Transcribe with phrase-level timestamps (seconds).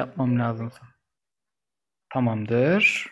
[0.00, 0.72] Yapmam lazım.
[2.12, 3.06] Tamamdır.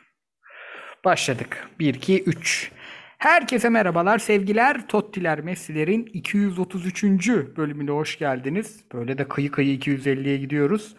[1.04, 1.68] Başladık.
[1.78, 2.72] 1, 2, 3.
[3.18, 4.88] Herkese merhabalar, sevgiler.
[4.88, 7.28] Tottiler Messi'lerin 233.
[7.56, 8.84] bölümüne hoş geldiniz.
[8.92, 10.96] Böyle de kıyı kıyı 250'ye gidiyoruz.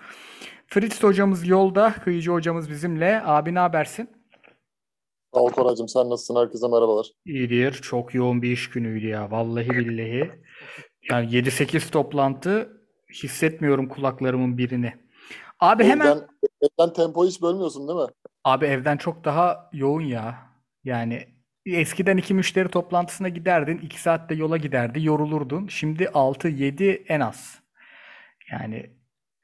[0.67, 3.21] Fritz hocamız yolda, kıyıcı hocamız bizimle.
[3.26, 4.10] Abi ne habersin?
[5.34, 6.42] Sağ ol Koraycığım, sen nasılsın?
[6.42, 7.08] Herkese merhabalar.
[7.26, 7.74] İyidir.
[7.74, 9.32] Çok yoğun bir iş günüydü ya.
[9.32, 10.32] Vallahi billahi.
[11.12, 12.82] Yani 7-8 toplantı
[13.24, 15.09] hissetmiyorum kulaklarımın birini.
[15.60, 16.28] Abi hemen Evden,
[16.62, 18.07] evden tempo hiç bölmüyorsun değil mi?
[18.43, 20.36] abi evden çok daha yoğun ya.
[20.83, 21.28] Yani
[21.66, 25.68] eskiden iki müşteri toplantısına giderdin, 2 saatte yola giderdi, yorulurdun.
[25.68, 27.60] Şimdi 6-7 en az.
[28.52, 28.89] Yani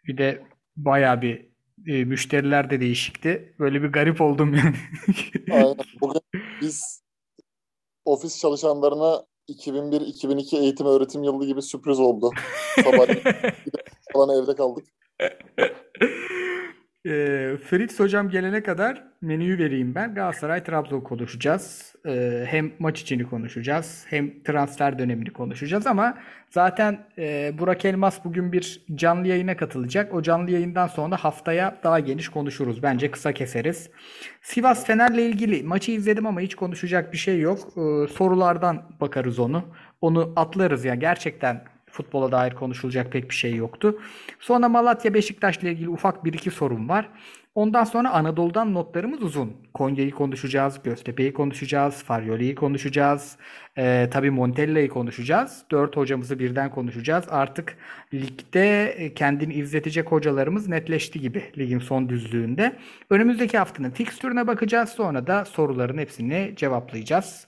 [0.07, 0.43] bir de
[0.75, 1.49] bayağı bir
[1.87, 3.55] e, müşteriler de değişikti.
[3.59, 4.75] Böyle bir garip oldum yani.
[5.51, 5.75] Aynen.
[6.01, 6.21] Bugün
[6.61, 7.03] biz
[8.05, 12.31] ofis çalışanlarına 2001-2002 eğitim öğretim yılı gibi sürpriz oldu.
[12.83, 13.07] Sabah
[14.13, 14.87] falan evde kaldık.
[17.05, 20.13] Eee, Fritz hocam gelene kadar menüyü vereyim ben.
[20.15, 21.95] Galatasaray Trabzon konuşacağız.
[22.05, 26.17] Eee, hem maç içini konuşacağız, hem transfer dönemini konuşacağız ama
[26.49, 30.13] zaten eee, Burak Elmas bugün bir canlı yayına katılacak.
[30.13, 32.83] O canlı yayından sonra haftaya daha geniş konuşuruz.
[32.83, 33.89] Bence kısa keseriz.
[34.41, 37.59] Sivas Fener'le ilgili maçı izledim ama hiç konuşacak bir şey yok.
[37.77, 39.63] Eee, sorulardan bakarız onu.
[40.01, 41.63] Onu atlarız ya gerçekten
[41.95, 43.99] futbola dair konuşulacak pek bir şey yoktu.
[44.39, 47.09] Sonra Malatya Beşiktaş'la ilgili ufak bir iki sorum var.
[47.55, 49.53] Ondan sonra Anadolu'dan notlarımız uzun.
[49.73, 53.37] Konya'yı konuşacağız, Göztepe'yi konuşacağız, Faryoli'yi konuşacağız.
[53.77, 55.63] Ee, tabii Montella'yı konuşacağız.
[55.71, 57.25] Dört hocamızı birden konuşacağız.
[57.29, 57.77] Artık
[58.13, 62.75] ligde e, kendini izletecek hocalarımız netleşti gibi ligin son düzlüğünde.
[63.09, 64.89] Önümüzdeki haftanın fikstürüne bakacağız.
[64.89, 67.47] Sonra da soruların hepsini cevaplayacağız.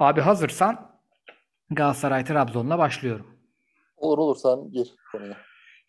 [0.00, 0.90] Abi hazırsan
[1.70, 3.37] Galatasaray Trabzon'la başlıyorum.
[3.98, 5.36] Olur olur sen gir konuya.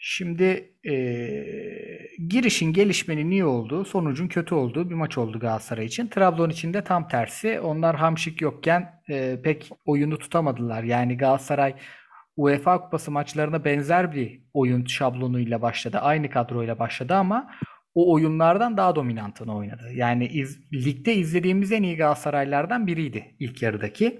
[0.01, 6.07] Şimdi eee, girişin gelişmenin iyi olduğu, sonucun kötü olduğu bir maç oldu Galatasaray için.
[6.07, 7.59] Trabzon için de tam tersi.
[7.59, 10.83] Onlar Hamşik yokken eee, pek oyunu tutamadılar.
[10.83, 11.73] Yani Galatasaray
[12.37, 15.97] UEFA Kupası maçlarına benzer bir oyun şablonuyla başladı.
[16.01, 17.51] Aynı kadroyla başladı ama
[17.95, 19.83] o oyunlardan daha dominantını oynadı.
[19.93, 24.19] Yani iz- ligde izlediğimiz en iyi Galatasaraylardan biriydi ilk yarıdaki.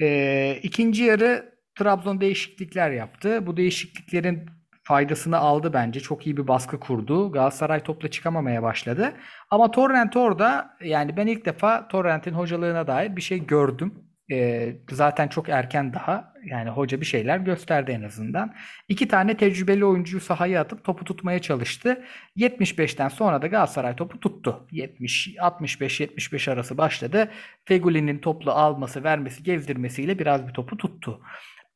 [0.00, 3.46] Eee ikinci yarı Trabzon değişiklikler yaptı.
[3.46, 4.46] Bu değişikliklerin
[4.82, 6.00] faydasını aldı bence.
[6.00, 7.32] Çok iyi bir baskı kurdu.
[7.32, 9.12] Galatasaray topla çıkamamaya başladı.
[9.50, 13.94] Ama Torrent orada yani ben ilk defa Torrent'in hocalığına dair bir şey gördüm.
[14.30, 16.32] Ee, zaten çok erken daha.
[16.44, 18.54] Yani hoca bir şeyler gösterdi en azından.
[18.88, 22.04] İki tane tecrübeli oyuncuyu sahaya atıp topu tutmaya çalıştı.
[22.36, 24.66] 75'ten sonra da Galatasaray topu tuttu.
[24.70, 27.30] 70 65-75 arası başladı.
[27.64, 31.20] Feguli'nin toplu alması, vermesi, gezdirmesiyle biraz bir topu tuttu.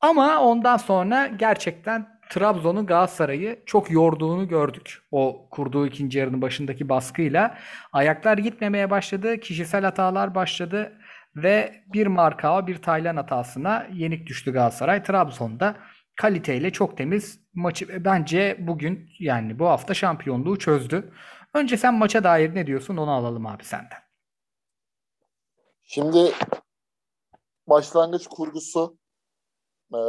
[0.00, 5.02] Ama ondan sonra gerçekten Trabzon'un Galatasaray'ı çok yorduğunu gördük.
[5.10, 7.58] O kurduğu ikinci yarının başındaki baskıyla.
[7.92, 9.40] Ayaklar gitmemeye başladı.
[9.40, 10.92] Kişisel hatalar başladı.
[11.36, 15.02] Ve bir Markao bir Taylan hatasına yenik düştü Galatasaray.
[15.02, 15.76] Trabzon'da
[16.16, 21.12] kaliteyle çok temiz maçı bence bugün yani bu hafta şampiyonluğu çözdü.
[21.54, 23.98] Önce sen maça dair ne diyorsun onu alalım abi senden.
[25.82, 26.32] Şimdi
[27.66, 28.99] başlangıç kurgusu
[29.94, 30.00] e,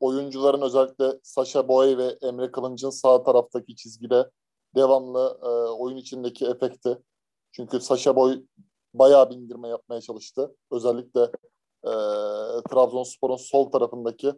[0.00, 4.30] oyuncuların özellikle Sasha Boy ve Emre Kılınç'ın sağ taraftaki çizgide
[4.74, 6.98] devamlı e, oyun içindeki efekti.
[7.52, 8.42] Çünkü Sasha Boy
[8.94, 10.56] bayağı bir indirme yapmaya çalıştı.
[10.70, 11.22] Özellikle
[11.84, 11.92] e,
[12.70, 14.28] Trabzonspor'un sol tarafındaki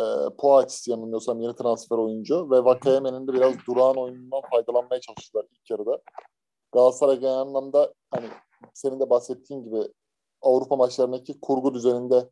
[0.00, 0.04] e,
[0.38, 6.00] Poatis yanılmıyorsam yeni transfer oyuncu ve Vakayeme'nin de biraz durağan oyunundan faydalanmaya çalıştılar ilk yarıda.
[6.72, 8.26] Galatasaray genel anlamda hani
[8.74, 9.92] senin de bahsettiğin gibi
[10.42, 12.30] Avrupa maçlarındaki kurgu düzeninde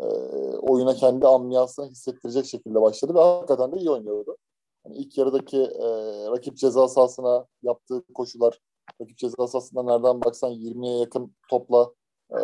[0.00, 0.06] e,
[0.58, 4.36] oyuna kendi ambiyansını hissettirecek şekilde başladı ve hakikaten de iyi oynuyordu.
[4.86, 5.86] Yani ilk yarıdaki e,
[6.30, 8.60] rakip ceza sahasına yaptığı koşular,
[9.02, 11.90] rakip ceza sahasında nereden baksan 20'ye yakın topla
[12.32, 12.38] e,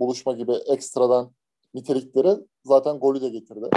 [0.00, 1.32] buluşma gibi ekstradan
[1.74, 3.70] nitelikleri zaten golü de getirdi.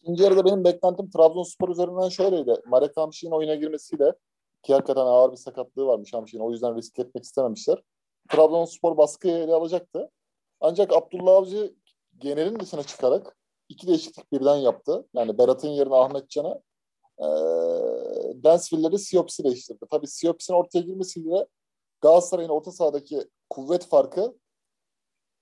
[0.00, 2.54] İkinci yarıda benim beklentim Trabzonspor üzerinden şöyleydi.
[2.66, 4.12] Marek Hamşik'in oyuna girmesiyle
[4.62, 6.44] ki hakikaten ağır bir sakatlığı varmış Hamşik'in.
[6.44, 7.82] O yüzden risk etmek istememişler.
[8.28, 10.10] Trabzonspor baskıyı ele alacaktı.
[10.60, 11.74] Ancak Abdullah Avcı
[12.18, 13.36] genelin dışına çıkarak
[13.68, 15.08] iki değişiklik birden yaptı.
[15.14, 16.60] Yani Berat'ın yerine Ahmet Can'a
[17.18, 17.28] e,
[18.44, 19.84] Dansville'leri Siops'i değiştirdi.
[19.90, 21.46] Tabii Siops'in ortaya girmesiyle
[22.00, 24.34] Galatasaray'ın orta sahadaki kuvvet farkı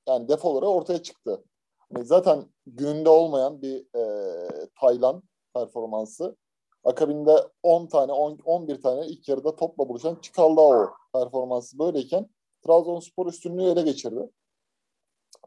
[0.09, 1.45] yani defoları ortaya çıktı.
[1.91, 5.23] Yani zaten gününde olmayan bir e, Taylan
[5.55, 6.37] performansı.
[6.85, 12.29] Akabinde 10 tane, 10, 11 tane ilk yarıda topla buluşan Çikaldao performansı böyleyken
[12.67, 14.31] Trabzonspor üstünlüğü ele geçirdi.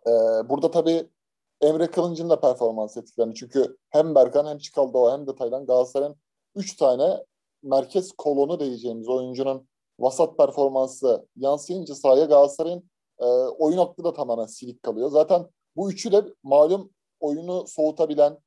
[0.07, 0.11] Ee,
[0.49, 1.09] burada tabii
[1.61, 3.35] Emre Kılınç'ın da performans etkilerini.
[3.35, 6.15] Çünkü hem Berkan hem Çikaldao hem de Taylan Galatasaray'ın
[6.55, 7.23] 3 tane
[7.63, 9.67] merkez kolonu diyeceğimiz oyuncunun
[9.99, 12.89] vasat performansı yansıyınca sahaya Galatasaray'ın
[13.19, 13.25] e,
[13.57, 15.09] oyun aklı da tamamen silik kalıyor.
[15.09, 18.37] Zaten bu üçü de malum oyunu soğutabilen,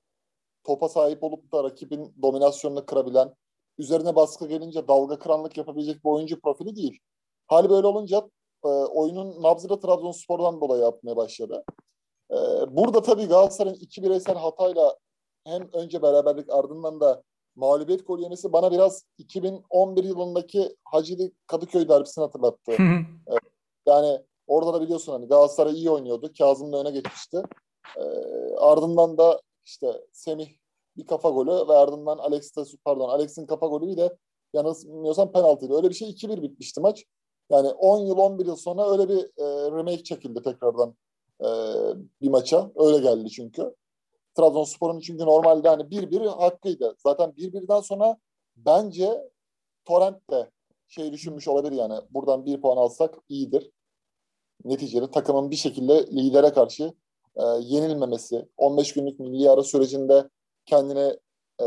[0.64, 3.34] topa sahip olup da rakibin dominasyonunu kırabilen,
[3.78, 6.98] üzerine baskı gelince dalga kıranlık yapabilecek bir oyuncu profili değil.
[7.46, 8.30] Hali böyle olunca
[8.64, 11.64] e, oyunun nabzını Trabzonspor'dan dolayı yapmaya başladı.
[12.32, 12.37] E,
[12.76, 14.96] burada tabii Galatasaray'ın iki bireysel hatayla
[15.44, 17.23] hem önce beraberlik ardından da
[17.56, 22.73] mağlubiyet gol yemesi bana biraz 2011 yılındaki Hacılı Kadıköy derbisini hatırlattı.
[22.73, 23.34] e,
[23.87, 26.32] yani orada da biliyorsun hani Galatasaray iyi oynuyordu.
[26.38, 27.43] Kazım da öne geçmişti.
[27.96, 28.02] E,
[28.56, 30.49] ardından da işte Semih
[30.96, 34.17] bir kafa golü ve ardından Alex de, pardon Alex'in kafa golü bir de
[34.52, 35.76] yanılmıyorsam penaltıydı.
[35.76, 37.05] Öyle bir şey 2-1 bitmişti maç.
[37.50, 40.94] Yani 10 yıl 11 yıl sonra öyle bir e, remake çekildi tekrardan
[41.40, 41.49] e,
[42.20, 42.73] bir maça.
[42.76, 43.75] Öyle geldi çünkü.
[44.34, 46.96] Trabzonspor'un çünkü normalde hani 1-1 hakkıydı.
[46.99, 48.17] Zaten 1-1'den sonra
[48.56, 49.31] bence
[49.84, 50.50] Torrent de
[50.88, 53.70] şey düşünmüş olabilir yani buradan bir puan alsak iyidir.
[54.64, 56.94] Neticede takımın bir şekilde lidere karşı
[57.37, 60.29] e, yenilmemesi, 15 günlük milli ara sürecinde
[60.67, 61.17] kendine
[61.61, 61.67] e,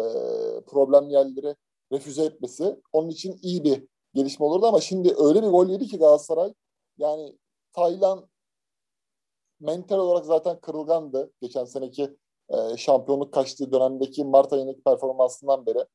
[0.67, 1.55] problem yerleri
[1.91, 3.83] refüze etmesi onun için iyi bir
[4.13, 6.53] gelişme olurdu ama şimdi öyle bir gol yedi ki Galatasaray
[6.97, 7.37] yani
[7.73, 8.29] Taylan
[9.59, 11.31] mental olarak zaten kırılgandı.
[11.41, 12.17] Geçen seneki
[12.49, 15.85] e, şampiyonluk kaçtığı dönemdeki Mart ayındaki performansından beri.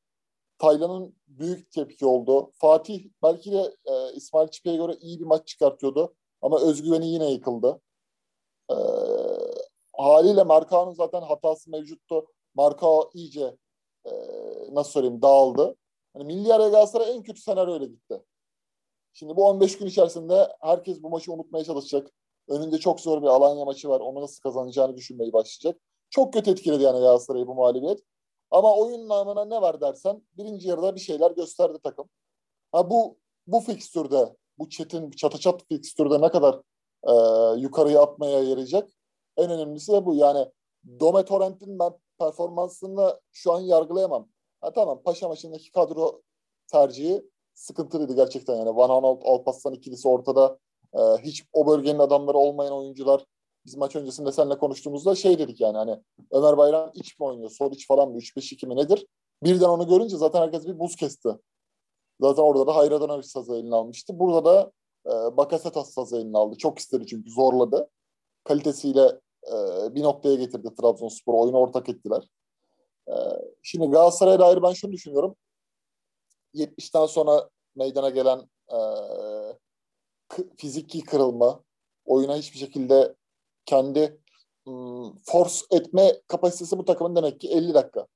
[0.57, 2.51] Taylan'ın büyük tepki oldu.
[2.53, 6.15] Fatih belki de e, İsmail Çipe'ye göre iyi bir maç çıkartıyordu.
[6.41, 7.81] Ama özgüveni yine yıkıldı.
[8.71, 8.75] E,
[9.93, 12.25] haliyle Markao'nun zaten hatası mevcuttu.
[12.55, 13.57] Markao iyice
[14.05, 14.11] e,
[14.71, 15.75] nasıl söyleyeyim dağıldı.
[16.13, 18.23] Hani milli araya Galatasaray en kötü senaryo öyle gitti.
[19.13, 22.11] Şimdi bu 15 gün içerisinde herkes bu maçı unutmaya çalışacak.
[22.47, 23.99] Önünde çok zor bir Alanya maçı var.
[23.99, 25.81] Onu nasıl kazanacağını düşünmeyi başlayacak.
[26.09, 27.99] Çok kötü etkiledi yani Galatasaray'ı bu mağlubiyet.
[28.51, 32.09] Ama oyun namına ne var dersen birinci yarıda bir şeyler gösterdi takım.
[32.71, 33.17] Ha bu
[33.47, 36.61] bu fikstürde, bu çetin çatı çat fikstürde ne kadar
[37.03, 37.13] e,
[37.59, 38.89] yukarıya atmaya yarayacak?
[39.37, 40.15] En önemlisi de bu.
[40.15, 40.51] Yani
[40.99, 44.27] Dome Torrent'in ben performansını şu an yargılayamam.
[44.61, 46.21] Ha, tamam Paşa maçındaki kadro
[46.67, 48.75] tercihi sıkıntılıydı gerçekten yani.
[48.75, 50.59] Van Aanholt, Alparslan ikilisi ortada.
[50.95, 53.25] E, hiç o bölgenin adamları olmayan oyuncular
[53.65, 55.99] biz maç öncesinde seninle konuştuğumuzda şey dedik yani hani
[56.31, 59.07] Ömer Bayram iç mi oynuyor, sol iç falan mı, 3-5-2 mi nedir?
[59.43, 61.29] Birden onu görünce zaten herkes bir buz kesti.
[62.21, 64.19] Zaten orada da Hayradanovic sazı eline almıştı.
[64.19, 64.71] Burada da
[65.05, 66.57] e, Bakasetas sazı eline aldı.
[66.57, 67.89] Çok istedi çünkü zorladı.
[68.43, 69.55] Kalitesiyle e,
[69.95, 71.33] bir noktaya getirdi Trabzonspor.
[71.33, 72.23] Oyunu ortak ettiler.
[73.07, 73.15] E,
[73.63, 75.35] şimdi Galatasaray'a dair ben şunu düşünüyorum.
[76.55, 78.39] 70'ten sonra meydana gelen
[78.69, 78.77] e,
[80.57, 81.63] fiziki kırılma,
[82.05, 83.15] oyuna hiçbir şekilde
[83.65, 84.21] kendi
[85.25, 88.07] force etme kapasitesi bu takımın demek ki 50 dakika.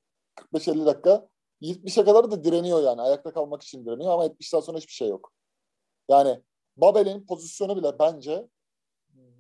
[0.54, 1.30] 45-50 dakika.
[1.62, 3.02] 70'e kadar da direniyor yani.
[3.02, 5.32] Ayakta kalmak için direniyor ama 70'ten sonra hiçbir şey yok.
[6.10, 6.42] Yani
[6.78, 8.48] Babel'in pozisyonu bile bence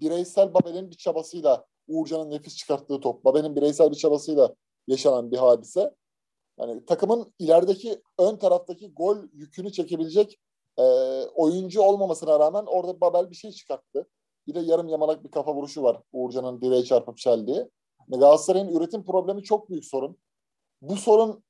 [0.01, 3.25] bireysel Babel'in bir çabasıyla Uğurcan'ın nefis çıkarttığı top.
[3.25, 4.55] Babel'in bireysel bir çabasıyla
[4.87, 5.95] yaşanan bir hadise.
[6.59, 10.39] Yani takımın ilerideki ön taraftaki gol yükünü çekebilecek
[10.77, 10.83] e,
[11.35, 14.07] oyuncu olmamasına rağmen orada Babel bir şey çıkarttı.
[14.47, 17.69] Bir de yarım yamalak bir kafa vuruşu var Uğurcan'ın direğe çarpıp çeldiği.
[18.07, 20.17] Galatasaray'ın üretim problemi çok büyük sorun.
[20.81, 21.43] Bu sorun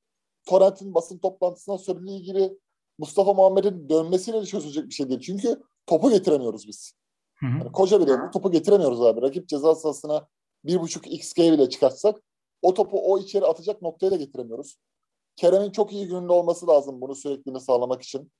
[0.46, 2.58] Torrent'in basın toplantısına söylediği gibi
[2.98, 5.20] Mustafa Muhammed'in dönmesiyle de çözülecek bir şey değil.
[5.20, 6.92] Çünkü topu getiremiyoruz biz.
[7.34, 7.50] Hı hı.
[7.50, 9.22] Yani koca bile bu topu getiremiyoruz abi.
[9.22, 10.28] Rakip ceza sahasına
[10.64, 12.22] bir buçuk XG bile çıkartsak
[12.62, 14.76] o topu o içeri atacak noktaya da getiremiyoruz.
[15.36, 18.32] Kerem'in çok iyi gününde olması lazım bunu sürekliliğini sağlamak için.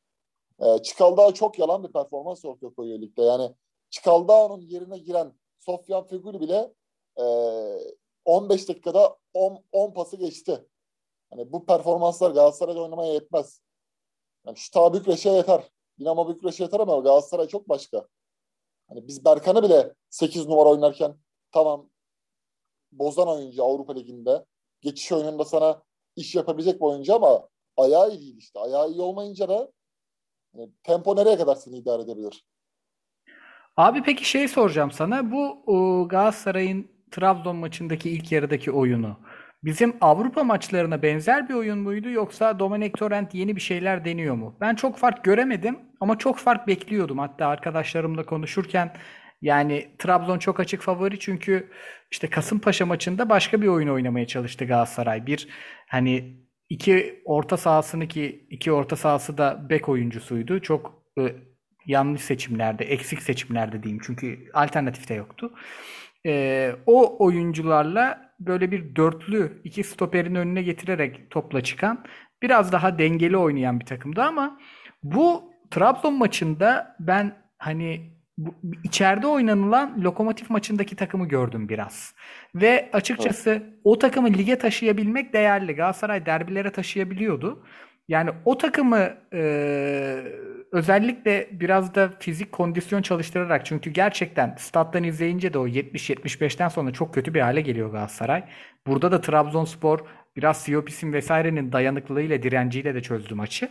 [0.61, 3.23] Ee, Çikaldağ çok yalan bir performans ortaya koyuyor ligde.
[3.23, 3.55] Yani
[3.91, 6.73] Çikaldağ'ın yerine giren Sofyan Feguli bile
[7.17, 7.25] e,
[8.25, 10.67] 15 dakikada 10, 10 pası geçti.
[11.31, 13.61] Hani bu performanslar Galatasaray'da oynamaya yetmez.
[14.47, 15.71] Yani Şita Bükreş'e yeter.
[15.99, 18.09] Dinamo Bükreş'e yeter ama Galatasaray çok başka.
[18.89, 21.17] Hani biz Berkan'ı bile 8 numara oynarken
[21.53, 21.91] tamam
[22.93, 24.45] bozan oyuncu Avrupa Ligi'nde.
[24.81, 25.83] Geçiş oyununda sana
[26.17, 28.61] iş yapabilecek bir oyuncu ama ayağı iyi değil işte.
[28.61, 29.73] Ayağı iyi olmayınca da
[30.83, 32.45] tempo nereye kadar seni idare edebilir?
[33.77, 35.33] Abi peki şey soracağım sana.
[35.33, 39.17] Bu o, Galatasaray'ın Trabzon maçındaki ilk yarıdaki oyunu
[39.65, 44.57] bizim Avrupa maçlarına benzer bir oyun muydu yoksa Dominic Torrent yeni bir şeyler deniyor mu?
[44.61, 47.19] Ben çok fark göremedim ama çok fark bekliyordum.
[47.19, 48.97] Hatta arkadaşlarımla konuşurken
[49.43, 51.71] yani Trabzon çok açık favori çünkü
[52.11, 55.27] işte Kasımpaşa maçında başka bir oyun oynamaya çalıştı Galatasaray.
[55.27, 55.49] Bir
[55.89, 60.63] hani iki orta sahasını ki iki orta sahası da bek oyuncusuydu.
[60.63, 61.37] Çok e,
[61.87, 64.03] yanlış seçimlerde, eksik seçimlerde diyeyim.
[64.07, 65.53] Çünkü alternatif de yoktu.
[66.27, 72.05] E, o oyuncularla böyle bir dörtlü iki stoperin önüne getirerek topla çıkan
[72.43, 74.61] biraz daha dengeli oynayan bir takımdı ama
[75.03, 82.15] bu Trabzon maçında ben hani bu, içeride oynanılan Lokomotiv maçındaki takımı gördüm biraz.
[82.55, 83.63] Ve açıkçası evet.
[83.85, 85.75] o takımı lige taşıyabilmek değerli.
[85.75, 87.65] Galatasaray derbilere taşıyabiliyordu.
[88.09, 89.43] Yani o takımı e,
[90.73, 97.15] özellikle biraz da fizik kondisyon çalıştırarak çünkü gerçekten stat'tan izleyince de o 70-75'ten sonra çok
[97.15, 98.45] kötü bir hale geliyor Galatasaray.
[98.87, 100.01] Burada da Trabzonspor
[100.37, 103.71] biraz Siopis'in vesairenin dayanıklılığıyla, direnciyle de çözdü maçı.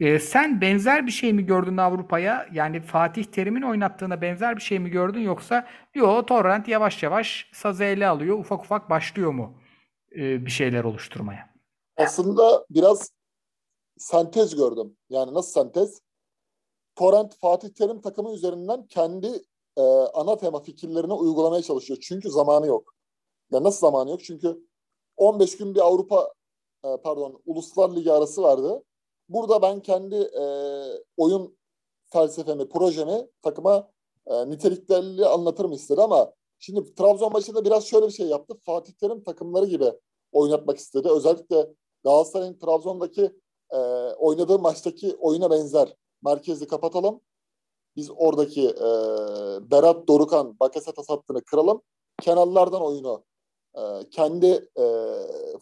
[0.00, 2.48] E, sen benzer bir şey mi gördün Avrupa'ya?
[2.52, 7.84] Yani Fatih Terim'in oynattığına benzer bir şey mi gördün yoksa yo Torrent yavaş yavaş sazı
[7.84, 9.58] ele alıyor, ufak ufak başlıyor mu
[10.16, 11.50] e, bir şeyler oluşturmaya?
[11.96, 13.10] Aslında biraz
[13.98, 14.96] sentez gördüm.
[15.10, 16.00] Yani nasıl sentez?
[16.96, 19.26] Torrent Fatih Terim takımı üzerinden kendi
[19.76, 19.82] e,
[20.14, 21.98] ana tema fikirlerini uygulamaya çalışıyor.
[22.02, 22.94] Çünkü zamanı yok.
[23.50, 24.24] Ya nasıl zamanı yok?
[24.24, 24.66] Çünkü
[25.16, 26.32] 15 gün bir Avrupa
[26.84, 28.82] e, pardon Uluslar Ligi arası vardı.
[29.28, 30.44] Burada ben kendi e,
[31.16, 31.56] oyun
[32.12, 33.90] felsefemi, projemi takıma
[34.26, 38.54] e, niteliklerli anlatırım istedi ama şimdi Trabzon maçında biraz şöyle bir şey yaptı.
[38.62, 39.92] Fatih Terim takımları gibi
[40.32, 41.08] oynatmak istedi.
[41.08, 41.66] Özellikle
[42.04, 43.32] Galatasaray'ın Trabzon'daki
[43.70, 43.76] e,
[44.18, 45.96] oynadığı maçtaki oyuna benzer.
[46.24, 47.20] Merkezi kapatalım.
[47.96, 48.88] Biz oradaki e,
[49.70, 51.82] Berat Dorukan, Bakasetas hattını kıralım.
[52.22, 53.24] Kenarlardan oyunu
[53.76, 54.46] e, kendi
[54.78, 54.84] e,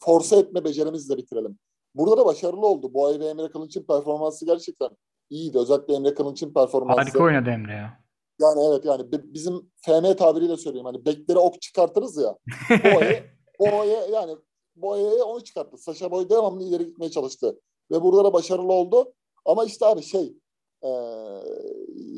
[0.01, 1.59] force etme becerimizle bitirelim.
[1.95, 2.95] Burada da başarılı oldu.
[2.95, 4.91] Bu ay ve Emre Kılınç'ın performansı gerçekten
[5.31, 5.59] iyiydi.
[5.59, 7.01] Özellikle Emre Kılınç'ın performansı.
[7.01, 8.05] Harika oynadı Emre ya.
[8.41, 10.87] Yani evet yani bizim FM tabiriyle söyleyeyim.
[10.87, 12.37] Hani beklere ok çıkartırız ya.
[12.71, 13.25] Boye,
[13.61, 14.37] Boye yani
[14.77, 15.79] Boye'ye onu çıkarttı.
[15.79, 17.61] Saşa Boy devamlı ileri gitmeye çalıştı.
[17.91, 19.13] Ve burada da başarılı oldu.
[19.45, 20.37] Ama işte abi şey
[20.83, 20.91] e,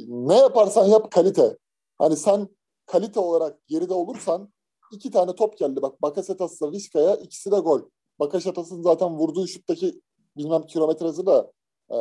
[0.09, 1.57] ne yaparsan yap kalite.
[1.99, 2.49] Hani sen
[2.87, 4.53] kalite olarak geride olursan
[4.93, 5.83] iki tane top geldi.
[5.83, 7.81] Bak Bakasetas'la Vizca'ya ikisi de gol.
[8.21, 10.01] Bakasetas'ın zaten vurduğu şuttaki
[10.37, 11.53] bilmem kilometre hızı da
[11.91, 11.97] e,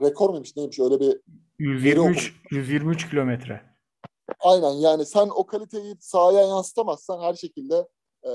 [0.00, 1.20] rekor muymuş neymiş öyle bir
[1.58, 3.62] 123 123 kilometre.
[4.40, 7.88] Aynen yani sen o kaliteyi sahaya yansıtamazsan her şekilde
[8.22, 8.30] e,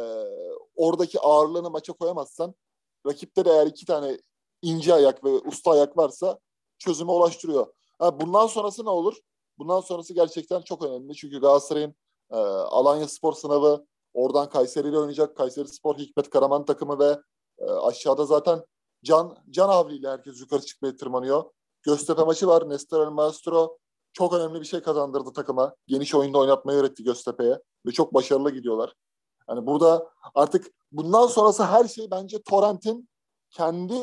[0.76, 2.56] oradaki ağırlığını maça koyamazsan
[3.08, 4.18] rakipte de eğer iki tane
[4.62, 6.40] ince ayak ve usta ayak varsa
[6.78, 7.68] çözüme ulaştırıyor.
[8.00, 9.18] Ha, bundan sonrası ne olur?
[9.58, 11.16] Bundan sonrası gerçekten çok önemli.
[11.16, 11.96] Çünkü Galatasaray'ın
[12.32, 15.38] e, Alanya Spor sınavı oradan Kayseri ile oynayacak.
[15.38, 17.20] Kayseri Spor Hikmet Karaman takımı ve
[17.60, 18.62] e, aşağıda zaten
[19.04, 21.44] Can Can Avli ile herkes yukarı çıkmaya tırmanıyor.
[21.84, 22.70] Göztepe maçı var.
[22.70, 23.78] Nestor El Maestro
[24.14, 25.76] çok önemli bir şey kazandırdı takıma.
[25.88, 28.94] Geniş oyunda oynatmayı öğretti Göztepe'ye ve çok başarılı gidiyorlar.
[29.50, 33.10] Yani burada artık bundan sonrası her şey bence Torrent'in
[33.50, 33.96] kendi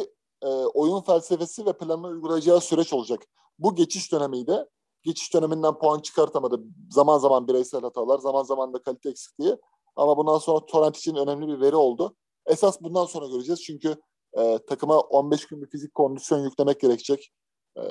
[0.43, 3.23] e, oyun felsefesi ve planını uygulayacağı süreç olacak.
[3.59, 4.67] Bu geçiş dönemiydi.
[5.07, 6.61] Geçiş döneminden puan çıkartamadı.
[6.91, 9.57] Zaman zaman bireysel hatalar, zaman zaman da kalite eksikliği.
[9.97, 12.17] Ama bundan sonra Torrent için önemli bir veri oldu.
[12.47, 13.63] Esas bundan sonra göreceğiz.
[13.63, 13.97] Çünkü
[14.39, 17.33] e, takıma 15 gün bir fizik kondisyon yüklemek gerekecek.
[17.77, 17.83] E,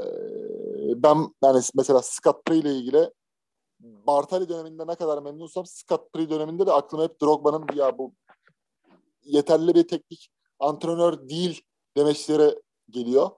[0.95, 3.11] ben yani mesela Scott Pry ile ilgili
[3.79, 8.13] Bartali döneminde ne kadar memnunsam Scott Pry döneminde de aklıma hep Drogba'nın ya bu
[9.23, 10.29] yeterli bir teknik
[10.59, 11.61] antrenör değil
[11.97, 13.29] demeçleri geliyor.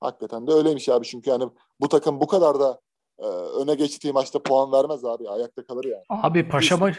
[0.00, 1.48] Hakikaten de öyleymiş abi çünkü yani
[1.80, 2.80] bu takım bu kadar da
[3.18, 3.26] e,
[3.62, 5.28] öne geçtiği maçta puan vermez abi.
[5.28, 6.04] Ayakta kalır yani.
[6.08, 6.96] Abi Paşa maç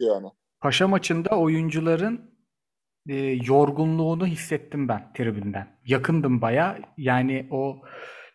[0.00, 0.26] yani.
[0.60, 2.30] Paşa maçında oyuncuların
[3.08, 5.78] e, yorgunluğunu hissettim ben tribünden.
[5.86, 6.78] Yakındım baya.
[6.96, 7.76] Yani o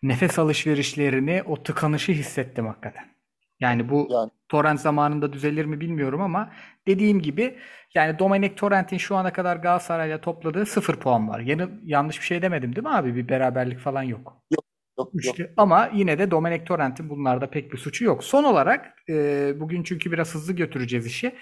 [0.03, 3.17] nefes alışverişlerini, o tıkanışı hissettim hakikaten.
[3.59, 4.31] Yani bu yani.
[4.49, 6.51] Torrent zamanında düzelir mi bilmiyorum ama
[6.87, 7.57] dediğim gibi
[7.93, 11.39] yani Dominic Torrent'in şu ana kadar Galatasaray'la topladığı sıfır puan var.
[11.39, 13.15] Yani yanlış bir şey demedim değil mi abi?
[13.15, 14.41] Bir beraberlik falan yok.
[14.51, 14.65] Yok.
[14.99, 15.43] Yok, Üçlü.
[15.43, 15.51] yok.
[15.57, 18.23] Ama yine de Dominic Torrent'in bunlarda pek bir suçu yok.
[18.23, 21.35] Son olarak e, bugün çünkü biraz hızlı götüreceğiz işi.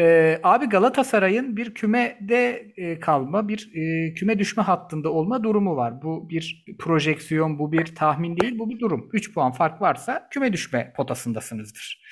[0.00, 6.02] Ee, abi Galatasaray'ın bir kümede e, kalma, bir e, küme düşme hattında olma durumu var.
[6.02, 9.08] Bu bir projeksiyon, bu bir tahmin değil, bu bir durum.
[9.12, 12.02] 3 puan fark varsa küme düşme potasındasınızdır.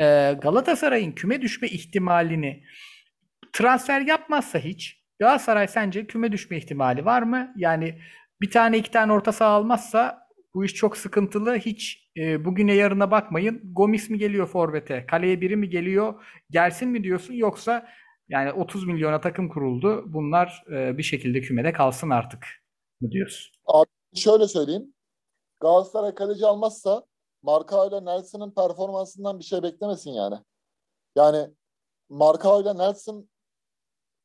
[0.00, 0.04] Ee,
[0.42, 2.62] Galatasaray'ın küme düşme ihtimalini
[3.52, 7.52] transfer yapmazsa hiç Galatasaray sence küme düşme ihtimali var mı?
[7.56, 7.98] Yani
[8.40, 11.56] bir tane iki tane orta saha almazsa bu iş çok sıkıntılı.
[11.56, 13.60] Hiç e, bugüne yarına bakmayın.
[13.72, 15.06] Gomis mi geliyor forvete?
[15.06, 16.24] Kaleye biri mi geliyor?
[16.50, 17.34] Gelsin mi diyorsun?
[17.34, 17.88] Yoksa
[18.28, 20.04] yani 30 milyona takım kuruldu.
[20.06, 22.46] Bunlar e, bir şekilde kümede kalsın artık
[23.00, 23.52] mı diyorsun?
[23.66, 24.94] Abi şöyle söyleyeyim.
[25.60, 27.04] Galatasaray kaleci almazsa
[27.42, 30.36] Marka ile Nelson'ın performansından bir şey beklemesin yani.
[31.16, 31.50] Yani
[32.08, 33.28] Marka ile Nelson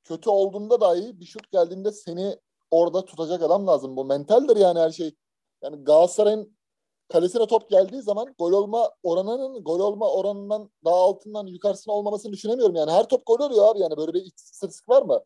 [0.03, 2.35] kötü olduğunda dahi bir şut geldiğinde seni
[2.71, 3.95] orada tutacak adam lazım.
[3.95, 5.15] Bu mentaldir yani her şey.
[5.63, 6.57] Yani Galatasaray'ın
[7.11, 12.75] kalesine top geldiği zaman gol olma oranının gol olma oranından daha altından yukarısına olmamasını düşünemiyorum.
[12.75, 15.19] Yani her top gol oluyor abi yani böyle bir istatistik var mı?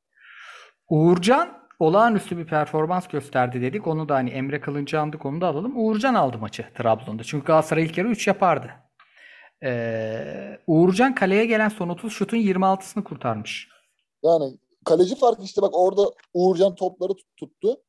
[0.90, 3.88] Uğurcan olağanüstü bir performans gösterdi dedik.
[3.88, 5.86] Onu da hani Emre Kılınç'ı andık onu da alalım.
[5.86, 7.24] Uğurcan aldı maçı Trabzon'da.
[7.24, 8.70] Çünkü Galatasaray ilk yarı 3 yapardı.
[9.64, 13.70] Ee, Uğurcan kaleye gelen son 30 şutun 26'sını kurtarmış.
[14.24, 17.82] Yani kaleci farkı işte bak orada Uğurcan topları tuttu.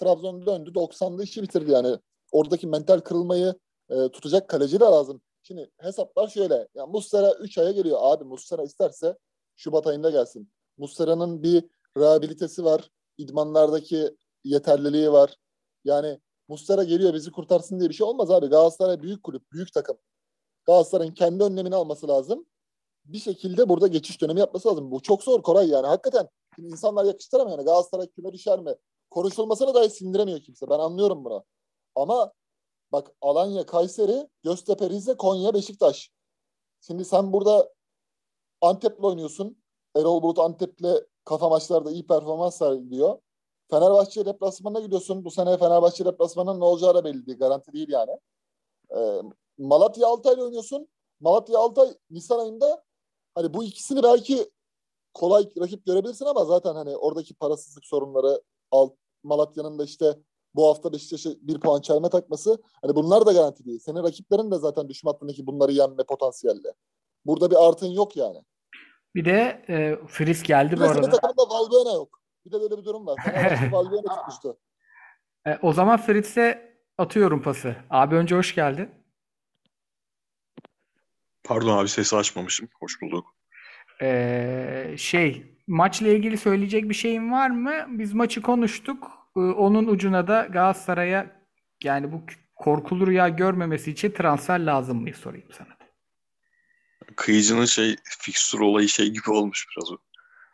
[0.00, 1.98] Trabzon döndü 90'da işi bitirdi yani.
[2.32, 3.54] Oradaki mental kırılmayı
[3.90, 5.20] e, tutacak kaleci de lazım.
[5.42, 6.68] Şimdi hesaplar şöyle.
[6.74, 7.98] Ya Muslera 3 aya geliyor.
[8.00, 9.18] Abi Muslera isterse
[9.56, 10.50] Şubat ayında gelsin.
[10.78, 11.64] Muslera'nın bir
[11.96, 12.90] rehabilitesi var.
[13.18, 15.36] İdmanlardaki yeterliliği var.
[15.84, 18.46] Yani Muslera geliyor bizi kurtarsın diye bir şey olmaz abi.
[18.46, 19.98] Galatasaray büyük kulüp, büyük takım.
[20.64, 22.46] Galatasaray'ın kendi önlemini alması lazım.
[23.04, 24.90] Bir şekilde burada geçiş dönemi yapması lazım.
[24.90, 25.86] Bu çok zor Koray yani.
[25.86, 26.28] Hakikaten
[26.62, 27.58] insanlar yakıştıramıyor.
[27.58, 28.74] Yani Galatasaray küme düşer mi?
[29.10, 30.70] Konuşulmasına dahi sindiremiyor kimse.
[30.70, 31.44] Ben anlıyorum bunu.
[31.94, 32.32] Ama
[32.92, 36.10] bak Alanya, Kayseri, Göztepe, Rize, Konya, Beşiktaş.
[36.80, 37.72] Şimdi sen burada
[38.60, 39.56] Antep'le oynuyorsun.
[39.96, 43.18] Erol Bulut Antep'le kafa maçlarda iyi performans sergiliyor.
[43.70, 45.24] Fenerbahçe deplasmanına gidiyorsun.
[45.24, 47.38] Bu sene Fenerbahçe deplasmanının ne olacağı da belli değil.
[47.38, 48.18] Garanti değil yani.
[48.96, 49.22] Ee,
[49.58, 50.88] Malatya Altay'la oynuyorsun.
[51.20, 52.84] Malatya Altay Nisan ayında
[53.34, 54.50] hani bu ikisini belki
[55.14, 58.92] kolay rakip görebilirsin ama zaten hani oradaki parasızlık sorunları alt,
[59.22, 60.14] Malatya'nın da işte
[60.54, 63.78] bu hafta Beşiktaş'a bir puan çelme takması hani bunlar da garanti değil.
[63.78, 66.74] Senin rakiplerin de zaten düşme hattındaki bunları yenme potansiyelde.
[67.26, 68.38] Burada bir artın yok yani.
[69.14, 71.10] Bir de e, Fris geldi bu arada.
[71.10, 72.20] takımda Valbuena yok.
[72.46, 73.18] Bir de böyle bir durum var.
[73.72, 74.58] Valbuena tutmuştu.
[75.46, 77.76] E, o zaman Fritz'e atıyorum pası.
[77.90, 78.90] Abi önce hoş geldin.
[81.44, 82.68] Pardon abi sesi açmamışım.
[82.80, 83.26] Hoş bulduk.
[84.02, 87.72] Ee, şey maçla ilgili söyleyecek bir şeyin var mı?
[87.88, 89.10] Biz maçı konuştuk.
[89.36, 91.26] Ee, onun ucuna da Galatasaray'a
[91.84, 92.24] yani bu
[92.56, 95.68] korkulu rüya görmemesi için transfer lazım mı sorayım sana.
[97.16, 99.96] Kıyıcının şey fikstür olayı şey gibi olmuş biraz o.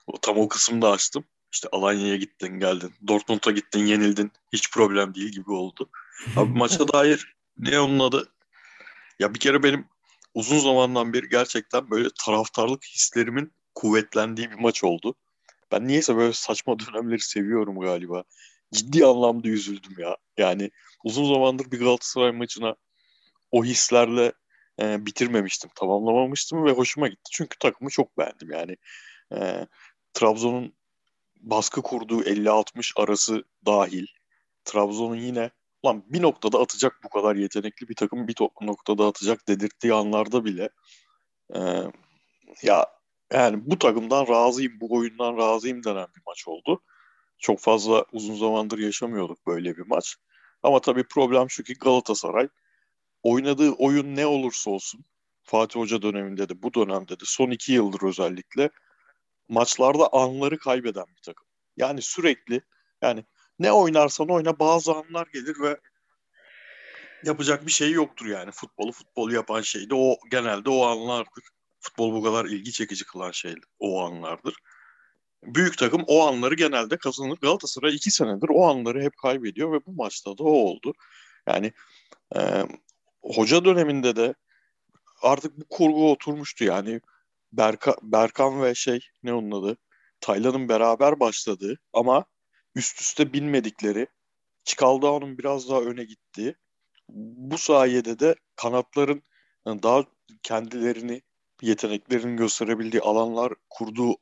[0.07, 1.25] o tam o kısımda açtım.
[1.53, 2.93] İşte Alanya'ya gittin geldin.
[3.09, 4.33] Dortmund'a gittin yenildin.
[4.53, 5.91] Hiç problem değil gibi oldu.
[6.37, 8.29] Abi maça dair ne onun adı?
[9.19, 9.85] Ya bir kere benim
[10.35, 15.15] uzun zamandan beri gerçekten böyle taraftarlık hislerimin kuvvetlendiği bir maç oldu.
[15.73, 18.25] Ben niyeyse böyle saçma dönemleri seviyorum galiba.
[18.73, 20.17] Ciddi anlamda üzüldüm ya.
[20.39, 20.71] Yani
[21.05, 22.77] uzun zamandır bir Galatasaray maçına
[23.51, 24.33] o hislerle
[24.81, 27.31] e, bitirmemiştim, tamamlamamıştım ve hoşuma gitti.
[27.33, 28.77] Çünkü takımı çok beğendim yani.
[29.35, 29.67] E,
[30.15, 30.75] Trabzon'un
[31.37, 34.07] baskı kurduğu 50-60 arası dahil.
[34.65, 35.51] Trabzon'un yine
[35.85, 40.69] lan bir noktada atacak bu kadar yetenekli bir takım bir noktada atacak dedirttiği anlarda bile
[41.55, 41.61] e,
[42.63, 42.87] ya
[43.33, 46.83] yani bu takımdan razıyım, bu oyundan razıyım denen bir maç oldu.
[47.39, 50.17] Çok fazla uzun zamandır yaşamıyorduk böyle bir maç.
[50.63, 52.49] Ama tabii problem şu ki Galatasaray
[53.23, 55.05] oynadığı oyun ne olursa olsun
[55.43, 58.71] Fatih Hoca döneminde de bu dönemde de son iki yıldır özellikle
[59.49, 61.47] maçlarda anları kaybeden bir takım.
[61.77, 62.61] Yani sürekli
[63.03, 63.25] yani
[63.61, 65.81] ne oynarsan oyna bazı anlar gelir ve
[67.25, 68.51] yapacak bir şey yoktur yani.
[68.51, 71.45] Futbolu futbol yapan şey de o genelde o anlardır.
[71.81, 74.57] Futbol bu kadar ilgi çekici kılan şey o anlardır.
[75.43, 77.39] Büyük takım o anları genelde kazanır.
[77.43, 80.93] Galatasaray iki senedir o anları hep kaybediyor ve bu maçta da o oldu.
[81.47, 81.73] Yani
[82.37, 82.41] e,
[83.23, 84.35] hoca döneminde de
[85.23, 87.01] artık bu kurgu oturmuştu yani.
[87.53, 89.77] Berka, Berkan ve şey ne onun adı?
[90.21, 92.25] Taylan'ın beraber başladığı ama
[92.75, 94.07] üst üste bilmedikleri
[94.65, 96.55] Çikaldağ'ın biraz daha öne gittiği
[97.09, 99.23] bu sayede de kanatların
[99.67, 100.05] daha
[100.43, 101.23] kendilerini
[101.63, 104.17] yeteneklerini gösterebildiği alanlar kurduğu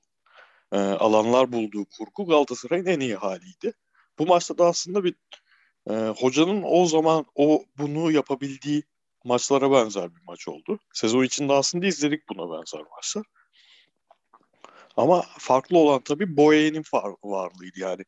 [0.72, 3.72] e, alanlar bulduğu kurgu Galatasaray'ın en iyi haliydi.
[4.18, 5.14] Bu maçta da aslında bir
[5.90, 8.82] e, hocanın o zaman o bunu yapabildiği
[9.24, 10.78] maçlara benzer bir maç oldu.
[10.94, 13.24] Sezon içinde aslında izledik buna benzer maçlar.
[14.96, 16.84] Ama farklı olan tabii Boye'nin
[17.24, 18.04] varlığıydı yani.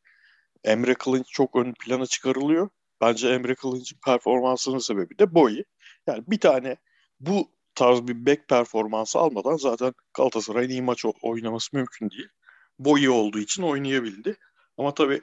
[0.63, 2.69] Emre Kılınç çok ön plana çıkarılıyor.
[3.01, 5.63] Bence Emre Kılınç'ın performansının sebebi de Boye.
[6.07, 6.77] Yani bir tane
[7.19, 12.27] bu tarz bir back performansı almadan zaten Galatasaray'ın iyi maç oynaması mümkün değil.
[12.79, 14.37] Boye olduğu için oynayabildi.
[14.77, 15.21] Ama tabii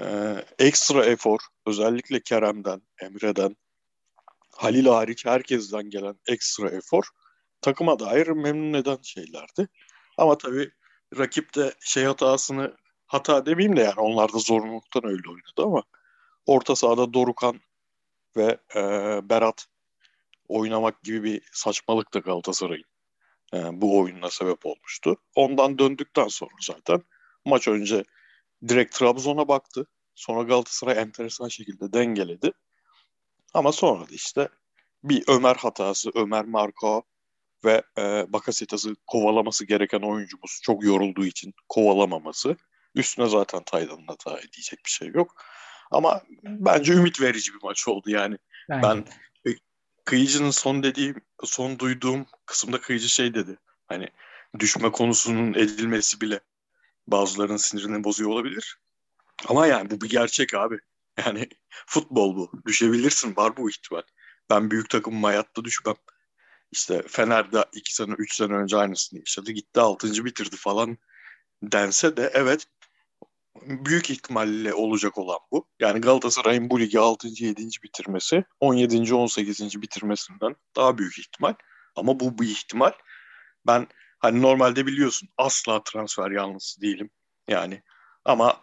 [0.00, 3.56] e, ekstra efor özellikle Kerem'den, Emre'den,
[4.50, 7.04] Halil hariç herkesten gelen ekstra efor
[7.60, 9.68] takıma dair memnun eden şeylerdi.
[10.18, 10.70] Ama tabii
[11.18, 12.76] rakip de şey hatasını
[13.12, 15.82] hata demeyeyim de yani onlar da zorunluluktan öyle oynadı ama
[16.46, 17.60] orta sahada Dorukan
[18.36, 18.80] ve e,
[19.28, 19.66] Berat
[20.48, 22.84] oynamak gibi bir saçmalık da Galatasaray'ın
[23.54, 25.16] e, bu oyununa sebep olmuştu.
[25.34, 27.02] Ondan döndükten sonra zaten
[27.44, 28.04] maç önce
[28.68, 29.86] direkt Trabzon'a baktı.
[30.14, 32.52] Sonra Galatasaray enteresan şekilde dengeledi.
[33.54, 34.48] Ama sonra da işte
[35.04, 37.02] bir Ömer hatası, Ömer Marko
[37.64, 42.56] ve e, Bakasetas'ı kovalaması gereken oyuncumuz çok yorulduğu için kovalamaması
[42.94, 45.44] Üstüne zaten Taylan'ın hata diyecek bir şey yok.
[45.90, 48.38] Ama bence ümit verici bir maç oldu yani.
[48.68, 49.04] Bence Ben
[49.50, 49.54] e,
[50.04, 53.58] Kıyıcı'nın son dediğim, son duyduğum kısımda Kıyıcı şey dedi.
[53.88, 54.08] Hani
[54.58, 56.40] düşme konusunun edilmesi bile
[57.06, 58.78] bazılarının sinirini bozuyor olabilir.
[59.48, 60.78] Ama yani bu bir gerçek abi.
[61.18, 61.48] Yani
[61.86, 62.52] futbol bu.
[62.66, 63.36] Düşebilirsin.
[63.36, 64.02] Var bu ihtimal.
[64.50, 65.96] Ben büyük takımım hayatta düşmem.
[66.72, 69.52] İşte Fener'de iki sene, üç sene önce aynısını yaşadı.
[69.52, 70.98] Gitti altıncı bitirdi falan
[71.62, 72.66] dense de evet
[73.60, 75.68] büyük ihtimalle olacak olan bu.
[75.80, 77.28] Yani Galatasaray'ın bu ligi 6.
[77.28, 77.68] 7.
[77.82, 79.14] bitirmesi 17.
[79.14, 79.82] 18.
[79.82, 81.54] bitirmesinden daha büyük ihtimal.
[81.96, 82.92] Ama bu bir ihtimal.
[83.66, 83.86] Ben
[84.18, 87.10] hani normalde biliyorsun asla transfer yanlısı değilim.
[87.48, 87.82] Yani
[88.24, 88.60] ama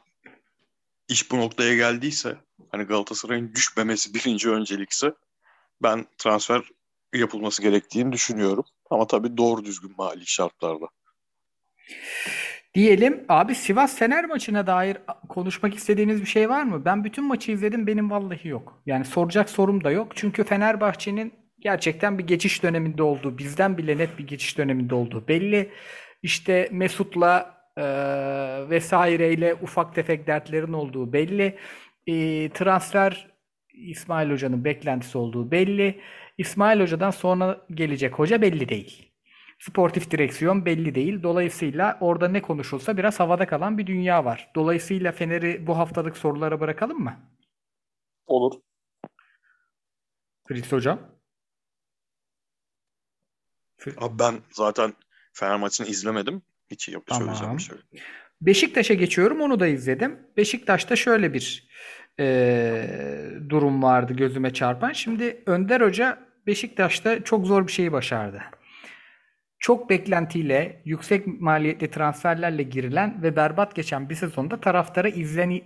[1.07, 2.37] iş bu noktaya geldiyse
[2.71, 5.13] hani Galatasaray'ın düşmemesi birinci öncelikse
[5.83, 6.61] ben transfer
[7.13, 8.65] yapılması gerektiğini düşünüyorum.
[8.89, 10.85] Ama tabii doğru düzgün mali şartlarda.
[12.75, 14.97] Diyelim abi Sivas Fener maçına dair
[15.29, 16.85] konuşmak istediğiniz bir şey var mı?
[16.85, 18.81] Ben bütün maçı izledim benim vallahi yok.
[18.85, 20.11] Yani soracak sorum da yok.
[20.15, 25.71] Çünkü Fenerbahçe'nin gerçekten bir geçiş döneminde olduğu, bizden bile net bir geçiş döneminde olduğu belli.
[26.23, 27.83] İşte Mesut'la e,
[28.69, 31.57] vesaireyle ufak tefek dertlerin olduğu belli.
[32.07, 32.13] E,
[32.49, 33.27] transfer
[33.73, 36.01] İsmail Hoca'nın beklentisi olduğu belli.
[36.37, 39.08] İsmail Hoca'dan sonra gelecek hoca belli değil.
[39.59, 41.23] Sportif direksiyon belli değil.
[41.23, 44.51] Dolayısıyla orada ne konuşulsa biraz havada kalan bir dünya var.
[44.55, 47.19] Dolayısıyla Fener'i bu haftalık sorulara bırakalım mı?
[48.27, 48.59] Olur.
[50.47, 50.99] Fritz Hocam.
[53.97, 54.93] Abi ben zaten
[55.33, 56.41] Fener maçını izlemedim.
[56.71, 57.21] Hiç yok Tamam.
[57.23, 58.03] söyleyeceğim bir şey.
[58.41, 59.41] Beşiktaş'a geçiyorum.
[59.41, 60.19] Onu da izledim.
[60.37, 61.69] Beşiktaş'ta şöyle bir
[62.19, 64.91] eee, durum vardı gözüme çarpan.
[64.91, 68.41] Şimdi Önder Hoca Beşiktaş'ta çok zor bir şeyi başardı.
[69.59, 75.63] Çok beklentiyle, yüksek maliyetli transferlerle girilen ve berbat geçen bir sezonda taraftarı izleni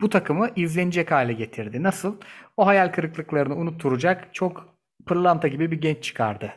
[0.00, 1.82] bu takımı izlenecek hale getirdi.
[1.82, 2.16] Nasıl?
[2.56, 4.74] O hayal kırıklıklarını unutturacak çok
[5.06, 6.52] pırlanta gibi bir genç çıkardı.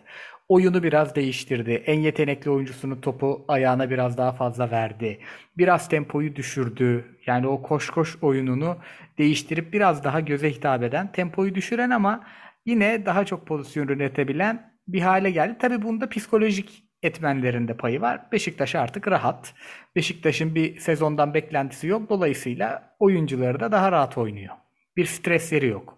[0.49, 1.71] Oyunu biraz değiştirdi.
[1.71, 5.19] En yetenekli oyuncusunun topu ayağına biraz daha fazla verdi.
[5.57, 7.05] Biraz tempoyu düşürdü.
[7.25, 8.77] Yani o koş koş oyununu
[9.17, 12.23] değiştirip biraz daha göze hitap eden, tempoyu düşüren ama
[12.65, 15.55] yine daha çok pozisyon üretebilen bir hale geldi.
[15.59, 18.21] Tabii bunda psikolojik etmenlerinde payı var.
[18.31, 19.53] Beşiktaş artık rahat.
[19.95, 22.09] Beşiktaş'ın bir sezondan beklentisi yok.
[22.09, 24.55] Dolayısıyla oyuncuları da daha rahat oynuyor.
[24.97, 25.97] Bir stresleri yok.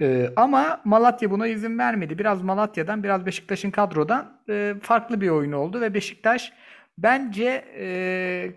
[0.00, 2.18] Ee, ama Malatya buna izin vermedi.
[2.18, 6.52] Biraz Malatya'dan, biraz Beşiktaş'ın kadrodan e, farklı bir oyun oldu ve Beşiktaş
[6.98, 8.50] bence e,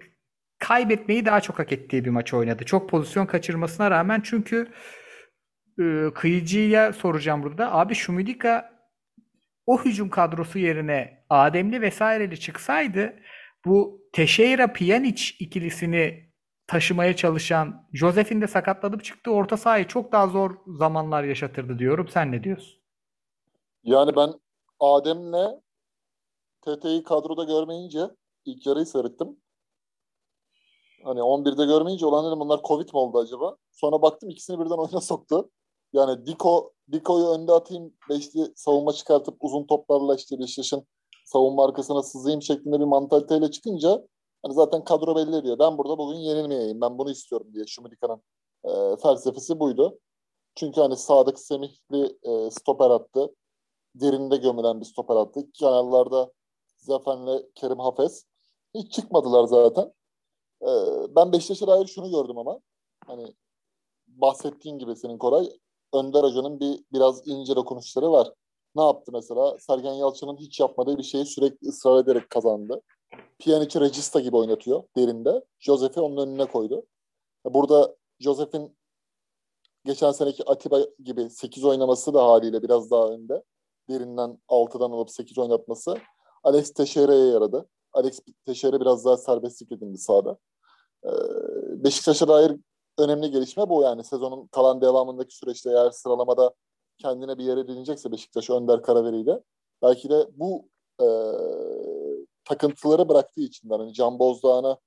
[0.59, 2.65] kaybetmeyi daha çok hak ettiği bir maç oynadı.
[2.65, 4.67] Çok pozisyon kaçırmasına rağmen çünkü
[5.79, 7.73] e, Kıyıcı'ya soracağım burada.
[7.73, 8.76] Abi Şumidika
[9.67, 13.15] o hücum kadrosu yerine Ademli vesaireli çıksaydı
[13.65, 16.27] bu Teixeira Pjanic ikilisini
[16.67, 22.07] taşımaya çalışan Josef'in de sakatlanıp çıktığı orta sahayı çok daha zor zamanlar yaşatırdı diyorum.
[22.07, 22.79] Sen ne diyorsun?
[23.83, 24.33] Yani ben
[24.79, 25.61] Adem'le
[26.61, 27.99] TT'yi kadroda görmeyince
[28.45, 29.27] ilk yarıyı seyrettim.
[31.03, 33.57] Hani 11'de görmeyince olan dedim bunlar Covid mi oldu acaba?
[33.71, 35.49] Sonra baktım ikisini birden oyuna soktu.
[35.93, 40.87] Yani Diko, Diko'yu önde atayım, beşli savunma çıkartıp uzun toplarla işte Beşiktaş'ın
[41.25, 44.07] savunma arkasına sızayım şeklinde bir mantaliteyle çıkınca
[44.43, 45.59] hani zaten kadro belli ediyor.
[45.59, 46.81] Ben burada bugün yenilmeyeyim.
[46.81, 48.21] Ben bunu istiyorum diye Şumidika'nın
[48.65, 49.99] e, felsefesi buydu.
[50.55, 53.35] Çünkü hani sağdaki Semihli e, stoper attı.
[53.95, 55.51] Derinde gömülen bir stoper attı.
[55.53, 56.31] Kenarlarda
[56.77, 58.25] Zafen'le Kerim Hafez.
[58.75, 59.93] Hiç çıkmadılar zaten.
[60.61, 60.69] E,
[61.15, 62.59] ben Beşiktaş'a dair şunu gördüm ama
[63.07, 63.35] hani
[64.07, 65.49] bahsettiğin gibi senin Koray
[65.93, 68.33] Önder Hoca'nın bir biraz ince dokunuşları var.
[68.75, 69.57] Ne yaptı mesela?
[69.59, 72.81] Sergen Yalçın'ın hiç yapmadığı bir şeyi sürekli ısrar ederek kazandı.
[73.39, 75.45] Pjanic'i Regista gibi oynatıyor derinde.
[75.59, 76.85] Josef'i onun önüne koydu.
[77.45, 78.77] Burada Josef'in
[79.85, 83.43] geçen seneki Atiba gibi 8 oynaması da haliyle biraz daha önde.
[83.89, 85.97] Derinden 6'dan alıp 8 oynatması
[86.43, 87.69] Alex Teixeira'ya yaradı.
[87.93, 90.37] Alex Teixeira biraz daha serbestlik edindi sahada.
[91.05, 91.09] Ee,
[91.83, 92.57] Beşiktaş'a dair
[92.97, 96.53] önemli gelişme bu yani sezonun kalan devamındaki süreçte eğer sıralamada
[96.97, 99.43] kendine bir yere edinecekse Beşiktaş Önder Karaveri ile
[99.81, 100.69] belki de bu
[101.01, 101.07] e,
[102.45, 104.77] takıntıları bıraktığı için hani Can Bozdağ'ına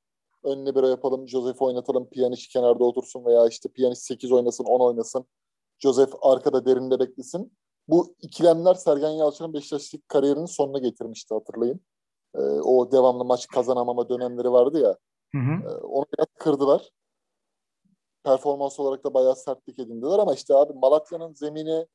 [0.44, 5.26] ön libero yapalım, Joseph oynatalım, Pjanic kenarda otursun veya işte Pjanic 8 oynasın, 10 oynasın,
[5.78, 7.52] Joseph arkada derinde beklesin.
[7.88, 11.80] Bu ikilemler Sergen Yalçın'ın Beşiktaş'lık kariyerinin sonuna getirmişti hatırlayın.
[12.34, 14.96] E, o devamlı maç kazanamama dönemleri vardı ya.
[15.32, 15.70] Hı hı.
[15.70, 16.90] E, onu biraz kırdılar
[18.24, 21.86] performans olarak da bayağı sertlik edindiler ama işte abi Malatya'nın zemini,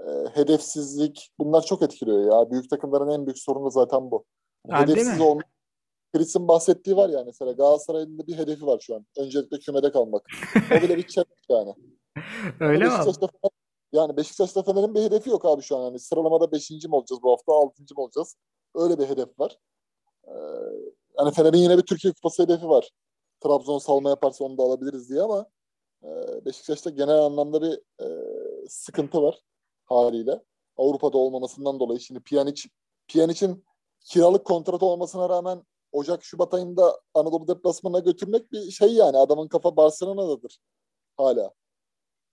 [0.00, 2.50] e, hedefsizlik bunlar çok etkiliyor ya.
[2.50, 4.24] Büyük takımların en büyük sorunu zaten bu.
[4.70, 5.24] Ha, Hedefsiz mi?
[5.24, 5.42] olma,
[6.14, 9.06] Chris'in bahsettiği var ya mesela Galatasaray'ın da bir hedefi var şu an.
[9.18, 10.26] Öncelikle kümede kalmak.
[10.56, 11.74] O bile bir challenge yani.
[12.60, 12.90] Öyle mi?
[12.90, 13.50] Beşiktaş'ta Fener-
[13.92, 15.82] yani Beşiktaş'ta Fener'in bir hedefi yok abi şu an.
[15.84, 16.70] Yani sıralamada 5.
[16.70, 17.82] mi olacağız bu hafta, 6.
[17.82, 18.36] mı olacağız?
[18.74, 19.58] Öyle bir hedef var.
[20.28, 20.32] Ee,
[21.18, 22.90] yani Fener'in yine bir Türkiye Kupası hedefi var.
[23.40, 25.46] Trabzon salma yaparsa onu da alabiliriz diye ama
[26.44, 28.06] Beşiktaş'ta genel anlamda bir e,
[28.68, 29.38] sıkıntı var
[29.84, 30.42] haliyle.
[30.76, 32.68] Avrupa'da olmamasından dolayı şimdi Pjanic
[33.08, 33.64] Pjanic'in
[34.00, 35.62] kiralık kontratı olmasına rağmen
[35.92, 40.58] Ocak Şubat ayında Anadolu deplasmanına götürmek bir şey yani adamın kafa Barcelona'dadır
[41.16, 41.50] hala.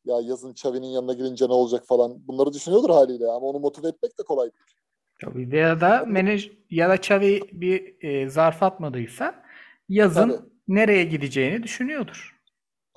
[0.05, 2.27] Ya yazın Xavi'nin yanına girince ne olacak falan.
[2.27, 4.79] Bunları düşünüyordur haliyle ama onu motive etmek de kolay değil.
[5.21, 9.43] Tabii ya da menaj ya da Xavi bir e, zarf atmadıysa
[9.89, 10.49] yazın Tabii.
[10.67, 12.38] nereye gideceğini düşünüyordur.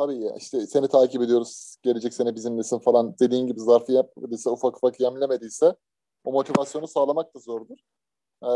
[0.02, 1.76] Tabii ya işte seni takip ediyoruz.
[1.82, 5.76] Gelecek sene bizimlesin falan dediğin gibi zarfı yapmadıysa ufak ufak yemlemediyse
[6.24, 7.78] o motivasyonu sağlamak da zordur.
[8.42, 8.48] Ee,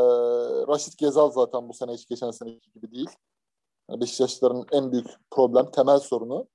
[0.69, 3.11] Raşit Gezal zaten bu sene hiç geçen seneki gibi değil.
[3.91, 6.49] Yani Beşiktaşlıların en büyük problem, temel sorunu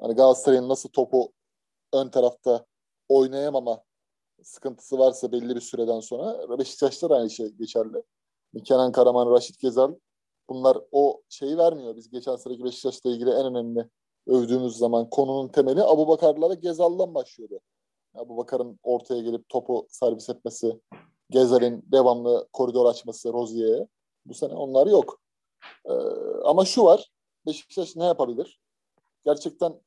[0.00, 1.32] hani Galatasaray'ın nasıl topu
[1.92, 2.66] ön tarafta
[3.08, 3.82] oynayamama
[4.42, 8.02] sıkıntısı varsa belli bir süreden sonra Beşiktaşlar aynı şey geçerli.
[8.64, 9.94] Kenan Karaman, Raşit Gezal
[10.48, 11.96] bunlar o şeyi vermiyor.
[11.96, 13.88] Biz geçen seneki Beşiktaş'la ilgili en önemli
[14.26, 17.60] övdüğümüz zaman konunun temeli Abu Bakar'la ve Gezal'dan başlıyordu.
[18.14, 20.80] Abu Bakar'ın ortaya gelip topu servis etmesi,
[21.30, 23.86] Gezal'in devamlı koridor açması Rozier'e.
[24.26, 25.20] Bu sene onlar yok.
[25.84, 25.92] Ee,
[26.44, 27.10] ama şu var.
[27.46, 28.60] Beşiktaş ne yapabilir?
[29.24, 29.80] Gerçekten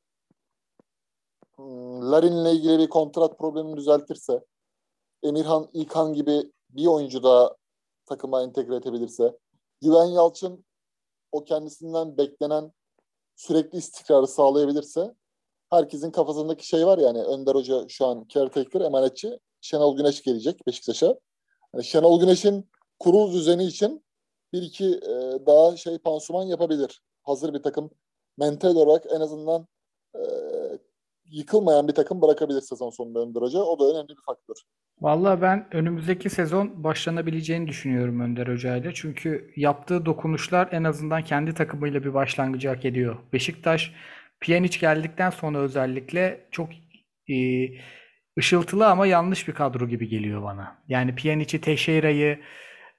[1.56, 4.44] hmm, Larin'le ilgili bir kontrat problemini düzeltirse,
[5.22, 7.56] Emirhan İlkan gibi bir oyuncu daha
[8.06, 9.38] takıma entegre edebilirse,
[9.80, 10.64] Güven Yalçın
[11.32, 12.72] o kendisinden beklenen
[13.36, 15.14] sürekli istikrarı sağlayabilirse
[15.70, 19.38] herkesin kafasındaki şey var yani Önder Hoca şu an caretaker, emanetçi.
[19.60, 21.06] Şenol Güneş gelecek Beşiktaş'a.
[21.74, 24.04] Yani Şenol Güneş'in kurul düzeni için
[24.52, 27.02] bir iki e, daha şey pansuman yapabilir.
[27.22, 27.90] Hazır bir takım
[28.38, 29.66] mental olarak en azından
[30.14, 30.20] e,
[31.30, 33.58] yıkılmayan bir takım bırakabilir sezon sonunda Önder Hoca.
[33.58, 34.56] O da önemli bir faktör.
[35.00, 38.90] Vallahi ben önümüzdeki sezon başlanabileceğini düşünüyorum Önder Hoca ile.
[38.94, 43.16] Çünkü yaptığı dokunuşlar en azından kendi takımıyla bir başlangıcı hak ediyor.
[43.32, 43.92] Beşiktaş
[44.40, 46.68] Pjanic geldikten sonra özellikle çok
[47.30, 47.34] e,
[48.38, 50.82] ışıltılı ama yanlış bir kadro gibi geliyor bana.
[50.88, 52.38] Yani Pjanic'i, Teixeira'yı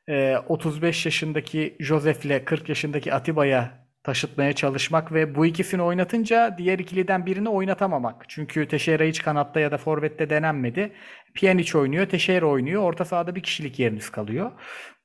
[0.09, 7.25] e, 35 yaşındaki Josef'le 40 yaşındaki Atiba'ya taşıtmaya çalışmak ve bu ikisini oynatınca diğer ikiliden
[7.25, 8.25] birini oynatamamak.
[8.27, 10.93] Çünkü Teixeira hiç kanatta ya da forvette denenmedi.
[11.33, 12.83] Pjanic oynuyor, Teixeira oynuyor.
[12.83, 14.51] Orta sahada bir kişilik yeriniz kalıyor.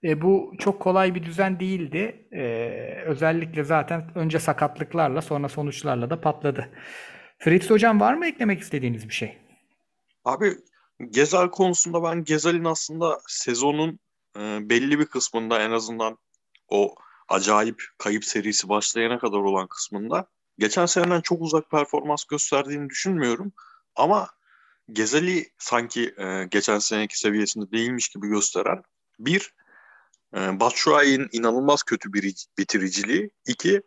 [0.05, 2.29] E, bu çok kolay bir düzen değildi.
[2.33, 2.45] E,
[3.07, 6.69] özellikle zaten önce sakatlıklarla sonra sonuçlarla da patladı.
[7.39, 9.39] Fritz Hocam var mı eklemek istediğiniz bir şey?
[10.25, 10.53] Abi
[11.11, 13.99] Gezal konusunda ben Gezal'in aslında sezonun
[14.37, 16.19] e, belli bir kısmında en azından
[16.69, 16.95] o
[17.29, 20.27] acayip kayıp serisi başlayana kadar olan kısmında
[20.59, 23.53] geçen seneden çok uzak performans gösterdiğini düşünmüyorum.
[23.97, 24.29] Ama
[24.93, 28.83] Gezali sanki e, geçen seneki seviyesinde değilmiş gibi gösteren
[29.19, 29.55] bir
[30.37, 33.31] e, Batshuayi'nin inanılmaz kötü bir bitiriciliği.
[33.47, 33.83] iki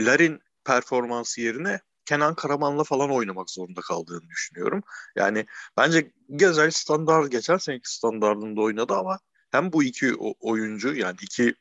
[0.00, 4.82] Larin performansı yerine Kenan Karaman'la falan oynamak zorunda kaldığını düşünüyorum.
[5.16, 9.18] Yani bence Gezel standart geçen seneki standartında oynadı ama
[9.50, 11.54] hem bu iki oyuncu yani iki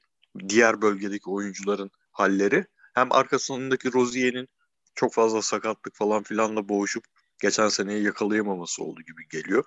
[0.49, 4.47] diğer bölgedeki oyuncuların halleri hem arkasındaki Rozier'in
[4.95, 7.03] çok fazla sakatlık falan filanla boğuşup
[7.41, 9.63] geçen seneyi yakalayamaması oldu gibi geliyor.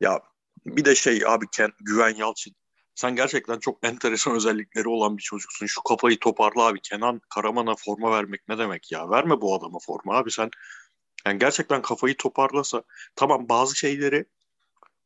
[0.00, 0.20] Ya
[0.66, 2.54] bir de şey abi Ken, Güven Yalçın
[2.98, 5.66] sen gerçekten çok enteresan özellikleri olan bir çocuksun.
[5.66, 6.80] Şu kafayı toparla abi.
[6.80, 9.10] Kenan Karaman'a forma vermek ne demek ya?
[9.10, 10.50] Verme bu adama forma abi sen.
[11.26, 12.82] Yani gerçekten kafayı toparlasa
[13.16, 14.24] tamam bazı şeyleri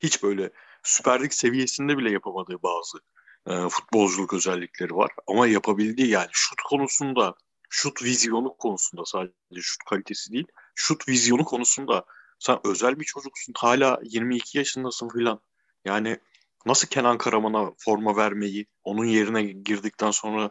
[0.00, 0.50] hiç böyle
[0.82, 2.98] süperlik seviyesinde bile yapamadığı bazı
[3.46, 5.10] e, futbolculuk özellikleri var.
[5.26, 7.34] Ama yapabildiği yani şut konusunda,
[7.70, 12.04] şut vizyonu konusunda sadece şut kalitesi değil, şut vizyonu konusunda
[12.38, 13.54] sen özel bir çocuksun.
[13.56, 15.40] Hala 22 yaşındasın filan.
[15.84, 16.18] Yani
[16.66, 20.50] nasıl Kenan Karaman'a forma vermeyi, onun yerine girdikten sonra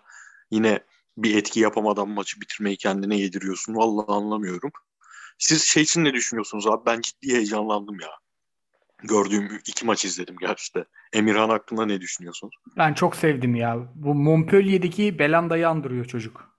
[0.52, 0.80] yine
[1.18, 3.76] bir etki yapamadan maçı bitirmeyi kendine yediriyorsun.
[3.76, 4.72] Vallahi anlamıyorum.
[5.38, 6.86] Siz şey için ne düşünüyorsunuz abi?
[6.86, 8.10] Ben ciddi heyecanlandım ya.
[9.04, 10.86] Gördüğüm iki maç izledim gerçekten.
[11.14, 12.56] Emirhan hakkında ne düşünüyorsunuz?
[12.78, 13.78] Ben çok sevdim ya.
[13.96, 16.58] Bu Montpellier'deki Belanda'yı andırıyor çocuk.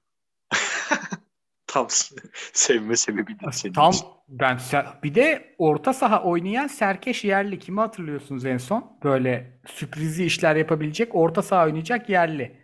[1.67, 1.87] Tam
[2.53, 4.07] sevme sebebi de senin Tam için.
[4.29, 4.59] ben
[5.03, 8.99] bir de orta saha oynayan Serkeş Yerli kimi hatırlıyorsunuz en son?
[9.05, 12.63] Böyle sürprizli işler yapabilecek orta saha oynayacak yerli.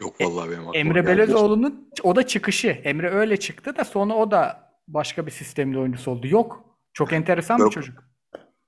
[0.00, 1.06] Yok vallahi benim aklıma Emre.
[1.06, 2.68] Belözoğlu'nun o da çıkışı.
[2.68, 6.26] Emre öyle çıktı da sonra o da başka bir sistemde oyuncusu oldu.
[6.26, 6.67] Yok.
[6.98, 7.72] Çok enteresan bir Yok.
[7.72, 8.04] çocuk.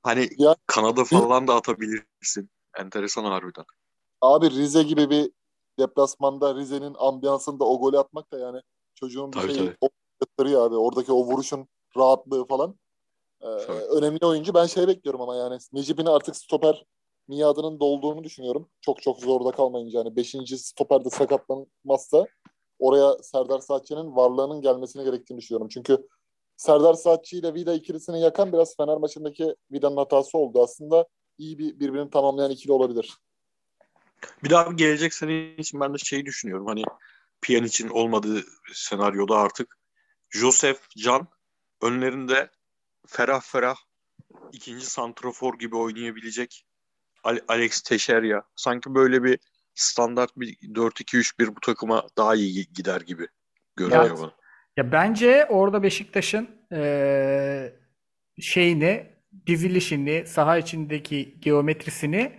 [0.03, 2.51] Hani Ya- Kanada falan da atabilirsin.
[2.79, 3.65] Enteresan harbiden.
[4.21, 5.31] Abi Rize gibi bir
[5.79, 8.61] deplasmanda Rize'nin ambiyansında o golü atmak da yani
[8.95, 9.77] çocuğun bir Tabii, şeyi
[10.39, 10.57] tabii.
[10.59, 10.77] abi.
[10.77, 12.79] Oradaki o vuruşun rahatlığı falan.
[13.43, 13.79] Ee, Tabii.
[13.79, 14.55] önemli oyuncu.
[14.55, 16.85] Ben şey bekliyorum ama yani Necip'in artık stoper
[17.29, 18.69] miadının dolduğunu düşünüyorum.
[18.81, 20.59] Çok çok zorda kalmayınca yani 5.
[20.59, 22.27] stoperde sakatlanmazsa
[22.79, 25.69] oraya Serdar Saatçı'nın varlığının gelmesini gerektiğini düşünüyorum.
[25.69, 26.09] Çünkü
[26.61, 30.63] Serdar Saatçı ile Vida ikilisini yakan biraz Fener maçındaki Vida'nın hatası oldu.
[30.63, 31.07] Aslında
[31.39, 33.15] iyi bir birbirini tamamlayan ikili olabilir.
[34.45, 36.67] Bir daha bir gelecek sene için ben de şeyi düşünüyorum.
[36.67, 36.83] Hani
[37.43, 38.45] Pjanic'in olmadığı
[38.75, 39.79] senaryoda artık
[40.31, 41.29] Josef, Can
[41.83, 42.51] önlerinde
[43.07, 43.77] ferah ferah
[44.53, 46.67] ikinci santrafor gibi oynayabilecek
[47.25, 48.43] Ale- Alex Teixeira.
[48.57, 49.39] Sanki böyle bir
[49.75, 53.29] standart bir 4-2-3-1 bu takıma daha iyi gider gibi
[53.77, 54.19] görünüyor Evet.
[54.19, 54.40] bana.
[54.77, 57.73] Ya bence orada Beşiktaş'ın eee,
[58.41, 59.07] şeyini,
[59.47, 62.33] dizilişini, saha içindeki geometrisini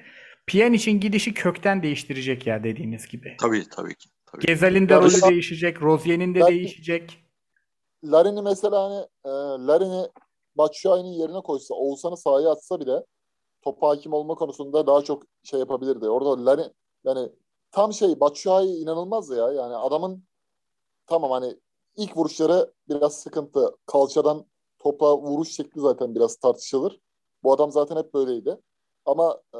[0.48, 3.38] Pjanic'in gidişi kökten değiştirecek ya dediğiniz gibi.
[3.39, 4.10] Tabii tabii ki.
[4.26, 4.46] Tabii.
[4.46, 7.24] Gezel'in de rolü değişecek, Rozier'in de değişecek.
[8.04, 9.30] Larin'i mesela hani e,
[9.67, 10.08] Larin'i
[10.56, 13.06] Batshuayi'nin yerine koysa, Oğuzhan'ı sahaya atsa bile
[13.62, 16.10] topa hakim olma konusunda daha çok şey yapabilirdi.
[16.10, 16.72] Orada Larin
[17.04, 17.30] yani
[17.72, 19.52] tam şey Batshuayi inanılmaz ya.
[19.52, 20.24] Yani adamın
[21.08, 21.56] tamam hani
[21.97, 23.75] ilk vuruşları biraz sıkıntı.
[23.86, 24.45] Kalçadan
[24.80, 26.99] topa vuruş şekli zaten biraz tartışılır.
[27.43, 28.58] Bu adam zaten hep böyleydi.
[29.06, 29.60] Ama e,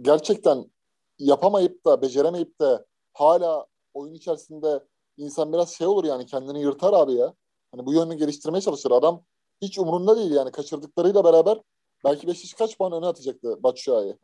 [0.00, 0.64] gerçekten
[1.18, 4.80] yapamayıp da beceremeyip de hala oyun içerisinde
[5.16, 7.34] insan biraz şey olur yani kendini yırtar abi ya.
[7.72, 8.90] Hani bu yönünü geliştirmeye çalışır.
[8.90, 9.22] Adam
[9.62, 10.52] hiç umurunda değil yani.
[10.52, 11.58] Kaçırdıklarıyla beraber
[12.04, 14.16] belki Beşiktaş kaç puan öne atacaktı Batshuayi.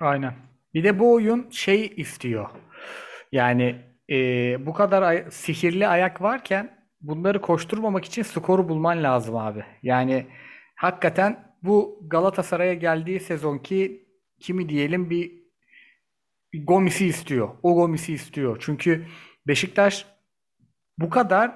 [0.00, 0.34] Aynen.
[0.74, 2.50] Bir de bu oyun şey istiyor.
[3.32, 9.64] Yani eee, bu kadar ay- sihirli ayak varken bunları koşturmamak için skoru bulman lazım abi.
[9.82, 10.26] Yani
[10.76, 14.08] hakikaten bu Galatasaray'a geldiği sezonki
[14.40, 15.32] kimi diyelim bir
[16.52, 17.48] bir Gomis'i istiyor.
[17.62, 18.56] O Gomis'i istiyor.
[18.60, 19.06] Çünkü
[19.46, 20.06] Beşiktaş
[20.98, 21.52] bu kadar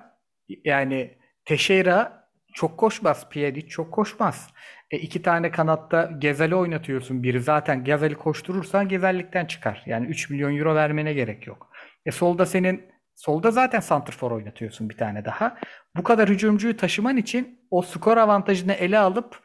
[0.64, 3.28] yani Teixeira çok koşmaz.
[3.30, 4.48] Pjanic çok koşmaz.
[4.90, 7.40] E, iki tane kanatta Gezel'i oynatıyorsun biri.
[7.40, 9.82] Zaten Gezel'i koşturursan Gezel'likten çıkar.
[9.86, 11.71] Yani 3 milyon euro vermene gerek yok.
[12.06, 12.82] E solda senin
[13.14, 15.58] solda zaten santrfor oynatıyorsun bir tane daha.
[15.96, 19.40] Bu kadar hücumcuyu taşıman için o skor avantajını ele alıp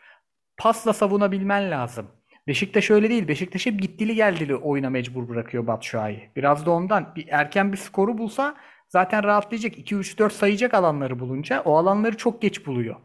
[0.58, 2.08] pasla savunabilmen lazım.
[2.48, 3.28] Beşiktaş öyle değil.
[3.28, 6.32] Beşiktaş hep gittili geldili oyuna mecbur bırakıyor Batshuayi.
[6.36, 7.16] Biraz da ondan.
[7.16, 8.56] Bir erken bir skoru bulsa
[8.90, 9.78] zaten rahatlayacak.
[9.78, 12.96] 2-3-4 sayacak alanları bulunca o alanları çok geç buluyor.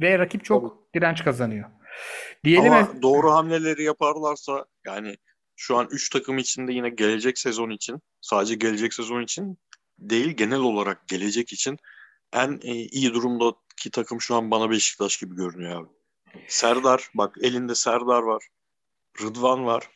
[0.00, 1.70] Ve rakip çok direnç kazanıyor.
[2.44, 5.16] Diyelim Ama doğru hamleleri yaparlarsa yani
[5.62, 9.58] şu an 3 takım içinde yine gelecek sezon için sadece gelecek sezon için
[9.98, 11.78] değil genel olarak gelecek için
[12.32, 15.88] en e, iyi durumdaki takım şu an bana Beşiktaş gibi görünüyor abi.
[16.48, 18.48] Serdar bak elinde Serdar var.
[19.22, 19.90] Rıdvan var.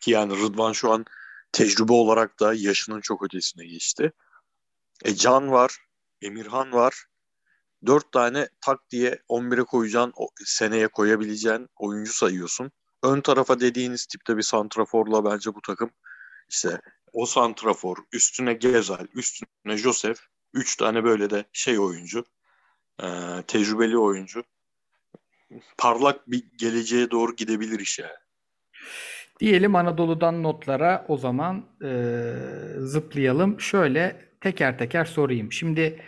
[0.00, 1.04] Ki yani Rıdvan şu an
[1.52, 4.12] tecrübe olarak da yaşının çok ötesine geçti.
[5.04, 5.76] E Can var.
[6.22, 7.04] Emirhan var.
[7.86, 10.12] Dört tane tak diye 11'e koyacağın,
[10.44, 12.72] seneye koyabileceğin oyuncu sayıyorsun.
[13.06, 15.90] Ön tarafa dediğiniz tipte bir santraforla bence bu takım
[16.48, 16.80] işte
[17.12, 20.18] o santrafor, üstüne Gezel, üstüne Josef,
[20.54, 22.24] üç tane böyle de şey oyuncu,
[23.02, 23.06] e,
[23.46, 24.44] tecrübeli oyuncu.
[25.78, 28.00] Parlak bir geleceğe doğru gidebilir iş.
[29.40, 31.90] Diyelim Anadolu'dan notlara o zaman e,
[32.78, 33.60] zıplayalım.
[33.60, 35.52] Şöyle teker teker sorayım.
[35.52, 36.02] Şimdi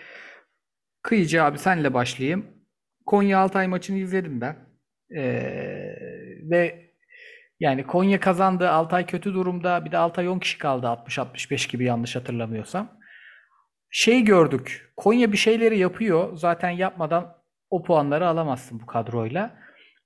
[1.02, 2.46] Kıyıcı abi senle başlayayım.
[3.06, 4.56] Konya Altay maçını izledim ben.
[5.10, 5.22] E,
[6.50, 6.87] ve
[7.60, 8.70] yani Konya kazandı.
[8.70, 9.84] Altay kötü durumda.
[9.84, 12.98] Bir de Altay 10 kişi kaldı 60-65 gibi yanlış hatırlamıyorsam.
[13.90, 14.92] Şey gördük.
[14.96, 16.36] Konya bir şeyleri yapıyor.
[16.36, 17.34] Zaten yapmadan
[17.70, 19.50] o puanları alamazsın bu kadroyla.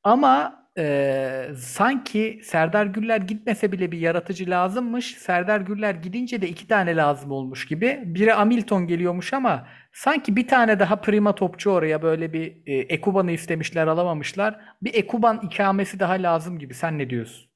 [0.05, 5.17] Ama e, sanki Serdar Gürler gitmese bile bir yaratıcı lazımmış.
[5.19, 8.03] Serdar Gürler gidince de iki tane lazım olmuş gibi.
[8.05, 13.33] Biri Hamilton geliyormuş ama sanki bir tane daha prima topçu oraya böyle bir e, Ekuban'ı
[13.33, 14.61] istemişler alamamışlar.
[14.83, 16.75] Bir Ekuban ikamesi daha lazım gibi.
[16.75, 17.51] Sen ne diyorsun?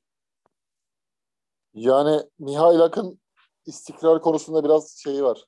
[1.74, 3.20] Yani Mihail Akın
[3.66, 5.44] istikrar konusunda biraz şeyi var.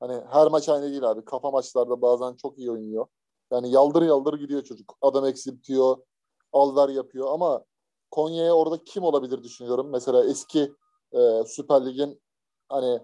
[0.00, 1.24] Hani her maç aynı değil abi.
[1.24, 3.06] Kafa maçlarda bazen çok iyi oynuyor.
[3.52, 4.96] Yani yaldır yaldır gidiyor çocuk.
[5.02, 5.96] Adam eksiltiyor,
[6.52, 7.64] alver yapıyor ama
[8.10, 9.90] Konya'ya orada kim olabilir düşünüyorum.
[9.92, 10.72] Mesela eski
[11.12, 12.22] e, Süper Lig'in
[12.68, 13.00] hani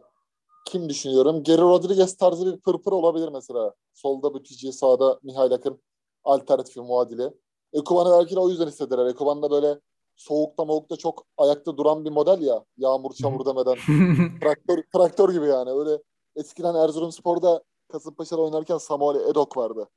[0.68, 1.42] kim düşünüyorum?
[1.42, 3.74] Geri Rodriguez tarzı bir pırpır olabilir mesela.
[3.94, 5.80] Solda Bütücü, sağda Mihail Akın
[6.24, 7.30] alternatifi muadili.
[7.72, 9.06] Ekuban'ı belki de o yüzden istediler.
[9.06, 9.80] Ekuban da böyle
[10.16, 12.64] soğukta moğukta çok ayakta duran bir model ya.
[12.76, 13.76] Yağmur çamur demeden.
[14.40, 15.70] traktör, traktör gibi yani.
[15.70, 16.02] Öyle
[16.36, 17.62] eskiden Erzurumspor'da
[17.92, 19.88] Kasımpaşa'da oynarken Samuel Edok vardı.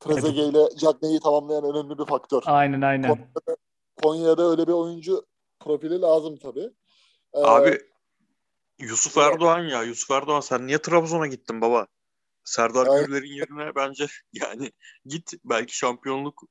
[0.00, 2.42] Trezeguet ile Cagney'i tamamlayan önemli bir faktör.
[2.46, 3.18] Aynen aynen.
[4.02, 5.26] Konya'da öyle bir oyuncu
[5.60, 6.70] profili lazım tabii.
[7.34, 7.78] Ee, Abi
[8.78, 9.82] Yusuf Erdoğan ya.
[9.82, 11.86] Yusuf Erdoğan sen niye Trabzon'a gittin baba?
[12.44, 13.06] Serdar Aynen.
[13.06, 14.72] Gürler'in yerine bence yani
[15.06, 16.42] git belki şampiyonluk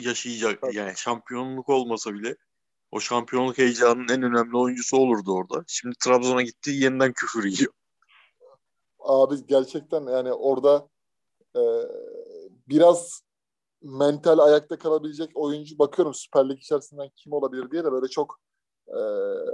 [0.00, 0.74] yaşayacak.
[0.74, 2.36] Yani şampiyonluk olmasa bile
[2.90, 5.64] o şampiyonluk heyecanının en önemli oyuncusu olurdu orada.
[5.66, 7.72] Şimdi Trabzon'a gitti yeniden küfür yiyor.
[8.98, 10.88] Abi gerçekten yani orada
[11.56, 11.62] e,
[12.68, 13.22] biraz
[13.82, 18.40] mental ayakta kalabilecek oyuncu bakıyorum Süper Lig içerisinden kim olabilir diye de böyle çok
[18.88, 18.98] e,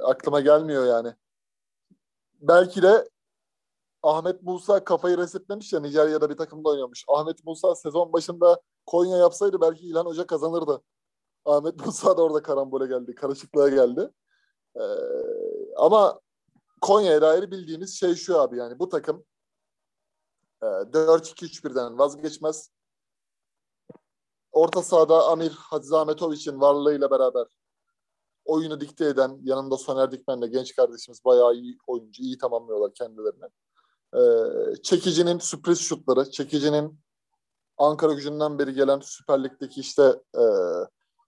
[0.05, 1.15] aklıma gelmiyor yani.
[2.39, 3.09] Belki de
[4.03, 7.05] Ahmet Musa kafayı resetlemiş ya Nijerya'da bir takımda oynamış.
[7.09, 10.82] Ahmet Musa sezon başında Konya yapsaydı belki İlhan Hoca kazanırdı.
[11.45, 14.11] Ahmet Musa da orada karambole geldi, karışıklığa geldi.
[14.76, 14.82] Ee,
[15.76, 16.20] ama
[16.80, 19.24] Konya'ya dair bildiğimiz şey şu abi yani bu takım
[20.62, 22.70] e, 4-2-3-1'den vazgeçmez.
[24.53, 27.47] Orta sahada Amir Hadzi Ahmetoviç'in varlığıyla beraber
[28.49, 33.45] oyunu dikte eden yanında Soner Dikmen'le genç kardeşimiz bayağı iyi oyuncu, iyi tamamlıyorlar kendilerini.
[34.15, 37.01] Ee, çekicinin sürpriz şutları, çekicinin
[37.79, 40.45] Ankara gücünden beri gelen Süper Lig'deki işte e,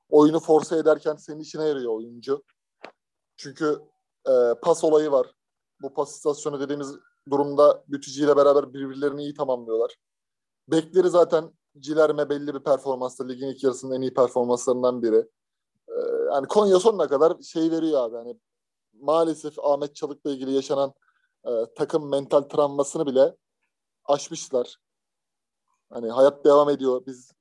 [0.08, 2.42] oyunu force ederken senin işine yarıyor oyuncu.
[3.36, 3.82] Çünkü
[4.28, 5.34] e, pas olayı var.
[5.82, 6.94] Bu pas istasyonu dediğimiz
[7.30, 9.96] durumda Bütücü ile beraber birbirlerini iyi tamamlıyorlar.
[10.68, 15.28] Bekleri zaten Cilerme belli bir performansla ligin ilk yarısının en iyi performanslarından biri.
[15.88, 18.14] Ee, yani Konya sonuna kadar şey veriyor abi.
[18.16, 18.36] Yani
[19.00, 20.94] maalesef Ahmet Çalık'la ilgili yaşanan
[21.46, 23.36] e, takım mental travmasını bile
[24.04, 24.76] aşmışlar.
[25.90, 27.02] Hani hayat devam ediyor.
[27.06, 27.32] Biz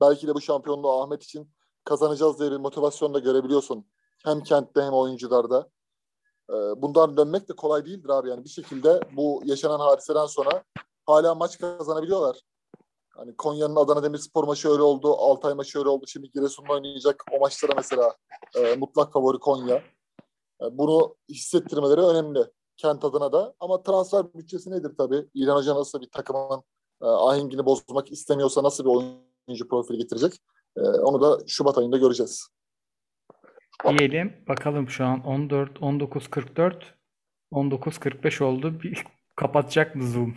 [0.00, 1.50] belki de bu şampiyonluğu Ahmet için
[1.84, 3.86] kazanacağız diye bir motivasyon da görebiliyorsun.
[4.24, 5.70] Hem kentte hem oyuncularda.
[6.50, 8.28] Ee, bundan dönmek de kolay değildir abi.
[8.28, 10.64] Yani bir şekilde bu yaşanan hadiseden sonra
[11.06, 12.40] hala maç kazanabiliyorlar.
[13.18, 15.14] Hani Konya'nın Adana Demirspor maçı öyle oldu.
[15.14, 16.04] Altay maçı öyle oldu.
[16.08, 17.24] Şimdi Giresun'da oynayacak.
[17.32, 18.14] O maçlara mesela
[18.54, 19.76] e, mutlak favori Konya.
[20.62, 22.44] E, bunu hissettirmeleri önemli.
[22.76, 23.54] Kent adına da.
[23.60, 25.26] Ama transfer bütçesi nedir tabii?
[25.34, 26.62] İlhan Hoca nasıl bir takımın
[27.02, 30.32] e, ahengini bozmak istemiyorsa nasıl bir oyuncu profili getirecek?
[30.76, 32.48] E, onu da Şubat ayında göreceğiz.
[33.98, 34.44] Diyelim.
[34.48, 36.82] Bakalım şu an 14 19.44
[37.52, 38.80] 19.45 oldu.
[38.82, 39.04] Bir
[39.36, 40.34] kapatacak mı Zoom?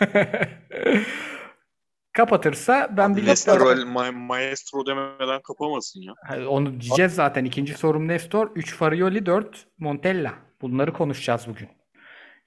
[2.12, 6.12] Kapatırsa ben bir Maestro, ma- maestro demeden kapamasın ya.
[6.24, 7.44] Ha, Onu diyeceğiz zaten.
[7.44, 8.50] İkinci sorum Nestor.
[8.54, 10.32] 3 Farioli, 4 Montella.
[10.62, 11.68] Bunları konuşacağız bugün.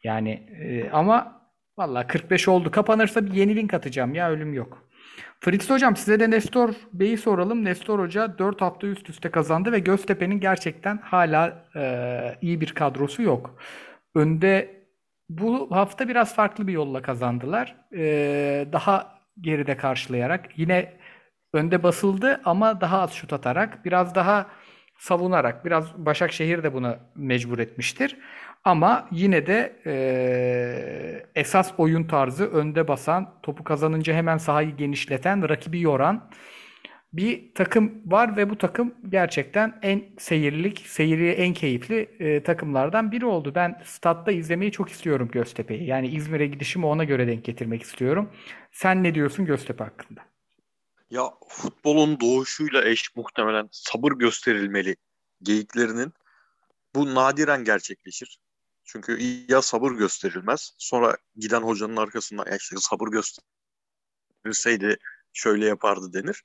[0.04, 0.30] Yani
[0.62, 1.42] e, ama
[1.78, 2.72] valla 45 oldu.
[2.72, 4.86] Kapanırsa bir yeni link atacağım ya ölüm yok.
[5.40, 7.66] Fritz Hocam size de Nestor Bey'i soralım.
[7.66, 13.22] Nestor Hoca 4 hafta üst üste kazandı ve Göztepe'nin gerçekten hala e, iyi bir kadrosu
[13.22, 13.58] yok.
[14.16, 14.86] Önde
[15.30, 17.76] bu hafta biraz farklı bir yolla kazandılar.
[17.96, 18.04] E,
[18.74, 20.94] daha geride karşılayarak yine
[21.54, 24.46] önde basıldı ama daha az şut atarak biraz daha
[24.98, 28.18] savunarak biraz Başakşehir de buna mecbur etmiştir.
[28.64, 35.82] Ama yine de e, esas oyun tarzı önde basan, topu kazanınca hemen sahayı genişleten, rakibi
[35.82, 36.30] yoran
[37.18, 43.26] bir takım var ve bu takım gerçekten en seyirlik, seyri en keyifli e, takımlardan biri
[43.26, 43.56] oldu.
[43.56, 45.86] Ben statta izlemeyi çok istiyorum Göztepe'yi.
[45.86, 48.32] Yani İzmir'e gidişimi ona göre denk getirmek istiyorum.
[48.72, 50.22] Sen ne diyorsun Göztepe hakkında?
[51.10, 54.96] Ya futbolun doğuşuyla eş muhtemelen sabır gösterilmeli
[55.42, 56.14] geyiklerinin
[56.96, 58.40] bu nadiren gerçekleşir.
[58.84, 59.18] Çünkü
[59.50, 64.98] ya sabır gösterilmez sonra giden hocanın arkasından ya işte sabır gösterilseydi
[65.34, 66.44] şöyle yapardı denir.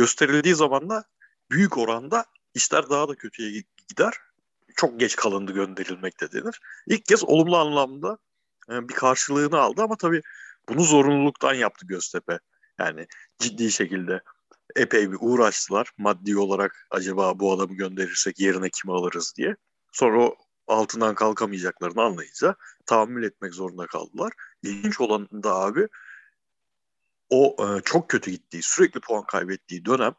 [0.00, 1.04] Gösterildiği zaman da
[1.50, 2.24] büyük oranda
[2.54, 4.14] işler daha da kötüye gider.
[4.76, 6.60] Çok geç kalındı gönderilmekte denir.
[6.86, 8.18] İlk kez olumlu anlamda
[8.68, 10.22] bir karşılığını aldı ama tabii
[10.68, 12.38] bunu zorunluluktan yaptı Göztepe.
[12.78, 13.06] Yani
[13.38, 14.20] ciddi şekilde
[14.76, 15.90] epey bir uğraştılar.
[15.98, 19.56] Maddi olarak acaba bu adamı gönderirsek yerine kimi alırız diye.
[19.92, 20.36] Sonra o
[20.66, 24.32] altından kalkamayacaklarını anlayınca tahammül etmek zorunda kaldılar.
[24.62, 25.88] İlginç olan da abi
[27.30, 30.14] o e, çok kötü gittiği, sürekli puan kaybettiği dönem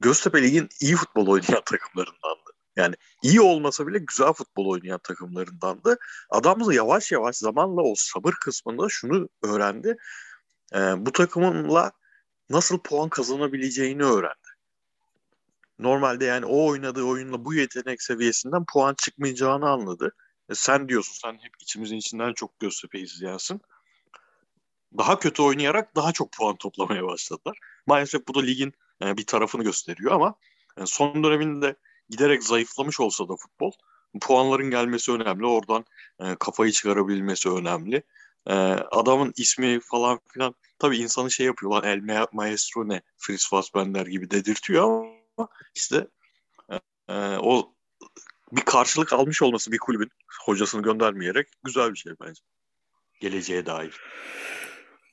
[0.00, 2.50] Göztepe Lig'in iyi futbol oynayan takımlarındandı.
[2.76, 5.98] Yani iyi olmasa bile güzel futbol oynayan takımlarındandı.
[6.30, 9.96] Adam da yavaş yavaş zamanla o sabır kısmında şunu öğrendi.
[10.74, 11.92] E, bu takımınla
[12.50, 14.48] nasıl puan kazanabileceğini öğrendi.
[15.78, 20.12] Normalde yani o oynadığı oyunla bu yetenek seviyesinden puan çıkmayacağını anladı.
[20.48, 23.60] E sen diyorsun sen hep içimizin içinden çok Göztepe izleyensin.
[24.98, 27.58] Daha kötü oynayarak daha çok puan toplamaya başladılar.
[27.86, 28.72] Maalesef bu da ligin
[29.02, 30.34] e, bir tarafını gösteriyor ama
[30.80, 31.76] e, son döneminde
[32.08, 33.72] giderek zayıflamış olsa da futbol
[34.20, 35.46] puanların gelmesi önemli.
[35.46, 35.84] Oradan
[36.20, 38.02] e, kafayı çıkarabilmesi önemli.
[38.90, 44.30] Adamın ismi falan filan tabii insanı şey yapıyor lan El Maestro ne Fritz Fassbender gibi
[44.30, 46.06] dedirtiyor ama işte
[47.38, 47.74] o
[48.52, 52.42] bir karşılık almış olması bir kulübün hocasını göndermeyerek güzel bir şey bence.
[53.20, 54.00] Geleceğe dair.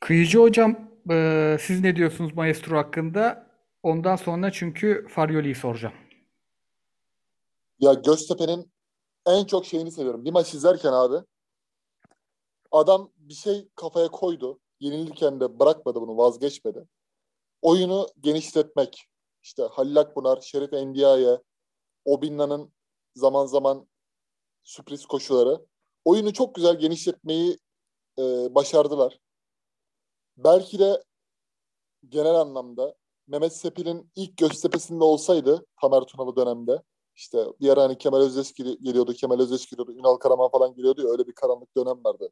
[0.01, 3.47] Kıyıcı hocam e, siz ne diyorsunuz Maestro hakkında?
[3.83, 5.93] Ondan sonra çünkü Farioli'yi soracağım.
[7.79, 8.71] Ya Göztepe'nin
[9.25, 10.25] en çok şeyini seviyorum.
[10.25, 11.25] Bir maç izlerken abi
[12.71, 14.59] adam bir şey kafaya koydu.
[14.79, 16.87] Yenilirken de bırakmadı bunu, vazgeçmedi.
[17.61, 19.07] Oyunu genişletmek.
[19.43, 21.41] İşte Halil Akbunar, Şerif Endiaye,
[22.05, 22.73] Obinna'nın
[23.15, 23.87] zaman zaman
[24.63, 25.65] sürpriz koşuları.
[26.05, 27.57] Oyunu çok güzel genişletmeyi
[28.19, 28.21] e,
[28.55, 29.19] başardılar.
[30.43, 31.03] Belki de
[32.09, 32.95] genel anlamda
[33.27, 36.83] Mehmet Sepil'in ilk Göztepe'sinde olsaydı Tamer Tunalı dönemde
[37.15, 41.09] işte bir ara hani Kemal Özdeski geliyordu, Kemal Özdeski geliyordu, Ünal Karaman falan geliyordu ya
[41.09, 42.29] öyle bir karanlık dönem vardı.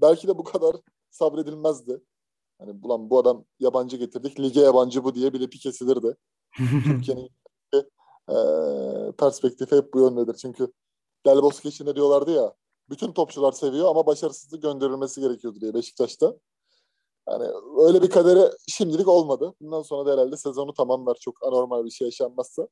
[0.00, 0.76] Belki de bu kadar
[1.10, 2.00] sabredilmezdi.
[2.58, 6.16] Hani bulan bu adam yabancı getirdik, lige yabancı bu diye bile pi kesilirdi.
[6.84, 7.30] Türkiye'nin
[7.74, 8.36] e,
[9.18, 10.34] perspektifi hep bu yöndedir.
[10.34, 10.72] Çünkü
[11.26, 12.54] Del Bosque için de diyorlardı ya
[12.90, 16.34] bütün topçular seviyor ama başarısızlık gönderilmesi gerekiyordu diye Beşiktaş'ta.
[17.30, 17.44] Yani
[17.86, 19.54] öyle bir kadere şimdilik olmadı.
[19.60, 22.68] Bundan sonra da herhalde sezonu tamamlar çok anormal bir şey yaşanmazsa.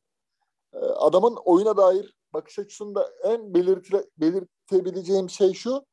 [0.74, 5.84] Ee, adamın oyuna dair bakış açısında en belirtile, belirtebileceğim şey şu.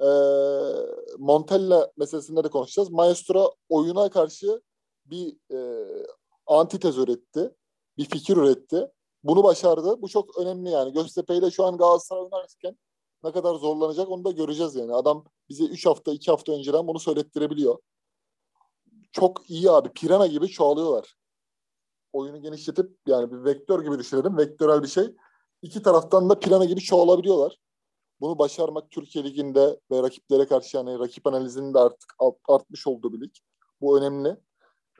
[0.00, 0.08] E,
[1.18, 2.90] Montella meselesinde de konuşacağız.
[2.90, 4.62] Maestro oyuna karşı
[5.06, 5.88] bir e,
[6.46, 7.54] antitez üretti.
[7.98, 8.90] Bir fikir üretti.
[9.24, 10.02] Bunu başardı.
[10.02, 10.92] Bu çok önemli yani.
[10.92, 12.78] Göztepe ile şu an Galatasaray oynarken
[13.24, 14.94] ne kadar zorlanacak onu da göreceğiz yani.
[14.94, 17.78] Adam bize 3 hafta 2 hafta önceden bunu söylettirebiliyor.
[19.12, 19.92] Çok iyi abi.
[19.92, 21.16] Pirana gibi çoğalıyorlar.
[22.12, 24.36] Oyunu genişletip yani bir vektör gibi düşünelim.
[24.36, 25.14] Vektörel bir şey.
[25.62, 27.56] İki taraftan da pirana gibi çoğalabiliyorlar.
[28.20, 32.14] Bunu başarmak Türkiye Ligi'nde ve rakiplere karşı yani rakip analizinin de artık
[32.48, 33.34] artmış olduğu bir lig.
[33.80, 34.36] Bu önemli.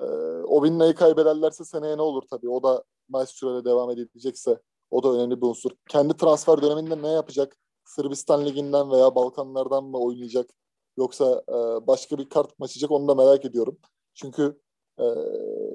[0.01, 0.05] Ee,
[0.45, 2.49] Ovinna'yı kaybederlerse seneye ne olur tabii.
[2.49, 5.71] O da Maestro ile devam edilecekse o da önemli bir unsur.
[5.89, 7.57] Kendi transfer döneminde ne yapacak?
[7.85, 10.51] Sırbistan Ligi'nden veya Balkanlardan mı oynayacak?
[10.97, 13.79] Yoksa e, başka bir kart mı açacak onu da merak ediyorum.
[14.15, 14.61] Çünkü
[14.99, 15.05] e,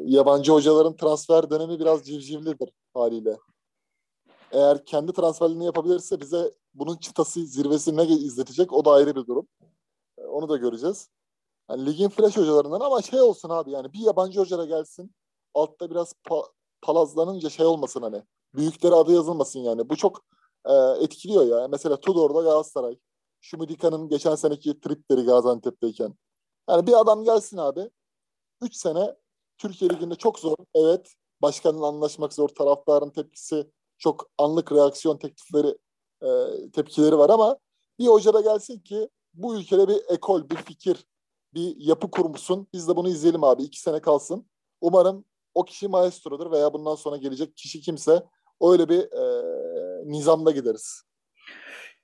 [0.04, 3.38] yabancı hocaların transfer dönemi biraz civcivlidir haliyle.
[4.52, 9.48] Eğer kendi transferlerini yapabilirse bize bunun çıtası zirvesi ne izletecek o da ayrı bir durum.
[10.18, 11.10] E, onu da göreceğiz.
[11.70, 15.16] Yani ligin flash hocalarından ama şey olsun abi yani bir yabancı hoca gelsin.
[15.54, 18.24] Altta biraz pa- palazlanınca şey olmasın hani.
[18.56, 19.90] Büyükleri adı yazılmasın yani.
[19.90, 20.22] Bu çok
[20.66, 21.68] e, etkiliyor ya.
[21.68, 23.00] Mesela Tudor'da Galatasaray.
[23.42, 26.14] Şumidika'nın geçen seneki tripleri Gaziantep'teyken.
[26.70, 27.90] Yani bir adam gelsin abi.
[28.66, 29.16] 3 sene
[29.58, 30.56] Türkiye Ligi'nde çok zor.
[30.76, 31.14] Evet.
[31.42, 32.50] Başkanla anlaşmak zor.
[32.50, 35.78] Taraftarın tepkisi çok anlık reaksiyon teklifleri
[36.24, 36.30] e,
[36.72, 37.58] tepkileri var ama
[38.00, 41.06] bir hoca da gelsin ki bu ülkede bir ekol, bir fikir,
[41.54, 42.68] bir yapı kurmuşsun.
[42.74, 43.64] Biz de bunu izleyelim abi.
[43.64, 44.46] iki sene kalsın.
[44.82, 48.24] Umarım o kişi maestrodur veya bundan sonra gelecek kişi kimse
[48.62, 51.02] öyle bir e, nizamda gideriz.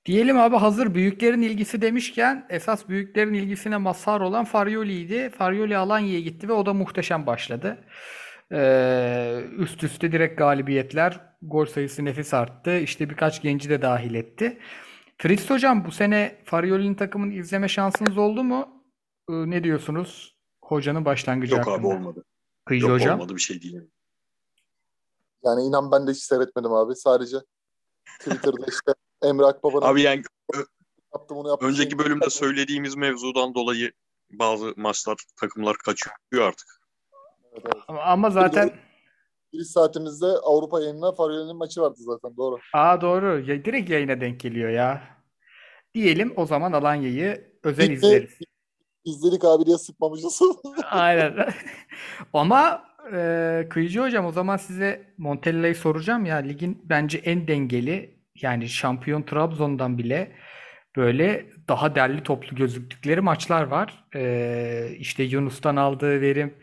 [0.06, 5.30] Diyelim abi hazır büyüklerin ilgisi demişken esas büyüklerin ilgisine mazhar olan Farioli'ydi.
[5.30, 7.84] Farioli Alanya'ya gitti ve o da muhteşem başladı.
[8.52, 12.78] Ee, üst üste direkt galibiyetler, gol sayısı nefis arttı.
[12.78, 14.58] İşte birkaç genci de dahil etti.
[15.18, 18.84] Fritz hocam bu sene Farioli'nin takımını izleme şansınız oldu mu?
[19.30, 21.76] Ee, ne diyorsunuz hocanın başlangıcı Yok hakkında?
[21.76, 22.24] abi olmadı.
[22.64, 23.20] Kıyıcı Yok hocam.
[23.20, 23.80] olmadı bir şey değil.
[25.44, 26.94] Yani inan ben de hiç seyretmedim abi.
[26.96, 27.36] Sadece
[28.18, 28.92] Twitter'da işte
[29.22, 30.22] Emre Akbaba'nın Abi yani
[31.14, 31.66] yaptı bunu yaptı.
[31.66, 33.92] önceki bölümde söylediğimiz mevzudan dolayı
[34.32, 36.68] bazı maçlar takımlar kaçıyor artık.
[37.52, 37.76] Evet, evet.
[37.88, 38.70] Ama, ama zaten
[39.52, 42.58] Bir saatimizde Avrupa yayınına Faryoli'nin maçı vardı zaten doğru.
[42.74, 45.02] aa doğru ya, direkt yayına denk geliyor ya.
[45.94, 47.94] Diyelim o zaman Alanya'yı özel Bitti.
[48.06, 48.38] izleriz.
[49.04, 50.40] İzledik abi diye sıkmamışız.
[50.90, 51.48] Aynen.
[52.32, 58.68] Ama e, Kıyıcı hocam o zaman size Montella'yı soracağım ya ligin bence en dengeli yani
[58.68, 60.36] şampiyon Trabzon'dan bile
[60.96, 64.04] böyle daha derli toplu gözüktükleri maçlar var.
[64.14, 66.54] E, işte Yunus'tan aldığı verim,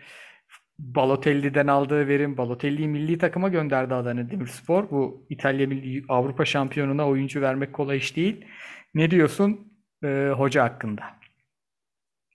[0.79, 4.91] Balotelli'den aldığı verim, Balotelli'yi milli takıma gönderdi Adana Demirspor.
[4.91, 8.45] Bu İtalya milli Avrupa şampiyonuna oyuncu vermek kolay iş değil.
[8.93, 11.19] Ne diyorsun e, hoca hakkında?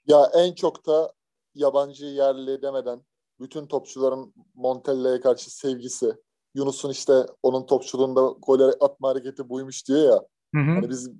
[0.06, 1.12] ya en çok da
[1.54, 3.02] yabancı yerli demeden
[3.40, 6.12] bütün topçuların Montella'ya karşı sevgisi.
[6.54, 10.24] Yunus'un işte onun topçuluğunda gol atma hareketi buymuş diyor ya.
[10.54, 10.74] Hı hı.
[10.74, 11.10] Hani biz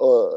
[0.00, 0.30] o,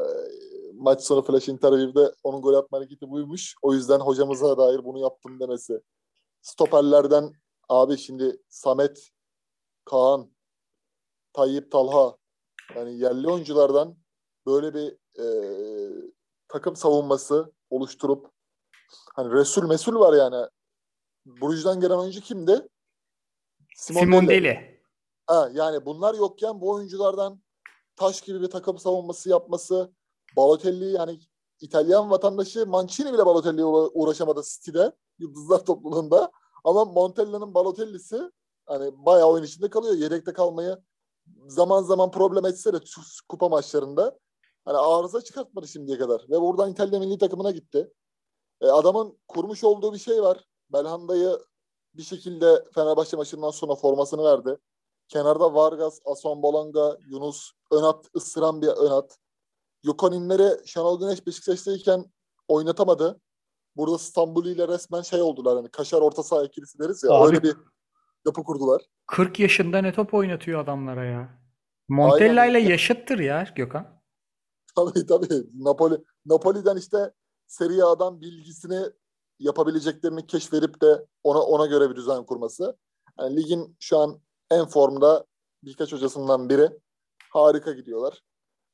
[0.74, 3.54] maç sonu flash interview'de onun gol atma hareketi buymuş.
[3.62, 5.80] O yüzden hocamıza dair bunu yaptım demesi.
[6.42, 7.32] Stoperlerden
[7.68, 9.10] abi şimdi Samet,
[9.84, 10.30] Kaan,
[11.32, 12.16] Tayyip Talha
[12.76, 13.96] yani yerli oyunculardan
[14.46, 15.26] böyle bir e,
[16.48, 18.30] takım savunması oluşturup
[19.14, 20.46] hani Resul Mesul var yani.
[21.26, 22.68] Bruges'den gelen oyuncu kimdi?
[23.76, 24.80] Simondelli.
[25.26, 27.42] Ha, yani bunlar yokken bu oyunculardan
[27.96, 29.92] taş gibi bir takım savunması yapması,
[30.36, 31.18] Balotelli yani
[31.60, 36.32] İtalyan vatandaşı Mancini bile Balotelli'ye uğra- uğraşamadı City'de, Yıldızlar topluluğunda.
[36.64, 38.30] Ama Montella'nın Balotelli'si
[38.66, 39.94] hani bayağı oyun içinde kalıyor.
[39.94, 40.78] Yedekte kalmayı
[41.46, 42.78] zaman zaman problem etse de
[43.28, 44.18] kupa maçlarında
[44.64, 46.26] hani arıza çıkartmadı şimdiye kadar.
[46.30, 47.92] Ve buradan İtalya milli takımına gitti.
[48.60, 50.44] E, adamın kurmuş olduğu bir şey var.
[50.72, 51.38] Belhanda'yı
[51.94, 54.56] bir şekilde Fenerbahçe maçından sonra formasını verdi.
[55.08, 59.18] Kenarda Vargas, Ason Bolonga, Yunus, Önat, ısıran bir Önat.
[59.84, 62.04] Yokoninleri Şenol Güneş Beşiktaş'tayken
[62.48, 63.20] oynatamadı.
[63.76, 65.56] Burada İstanbul ile resmen şey oldular.
[65.56, 67.10] Hani kaşar orta saha ikilisi deriz ya.
[67.10, 67.56] Abi- Öyle bir
[68.26, 68.82] yapı kurdular.
[69.06, 71.38] 40 yaşında ne top oynatıyor adamlara ya.
[71.88, 74.02] Montella ile yaşıttır ya Gökhan.
[74.76, 75.42] Tabii tabii.
[75.54, 77.12] Napoli, Napoli'den işte
[77.46, 78.80] Serie A'dan bilgisini
[79.42, 82.76] yapabileceklerini keşfedip de ona ona göre bir düzen kurması.
[83.20, 84.20] Yani ligin şu an
[84.50, 85.24] en formda
[85.62, 86.70] birkaç hocasından biri.
[87.30, 88.20] Harika gidiyorlar.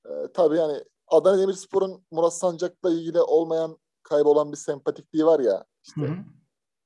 [0.07, 6.01] Ee, tabii yani Adana Demirspor'un Murat Sancak'la ilgili olmayan kaybolan bir sempatikliği var ya işte
[6.01, 6.17] Hı hı.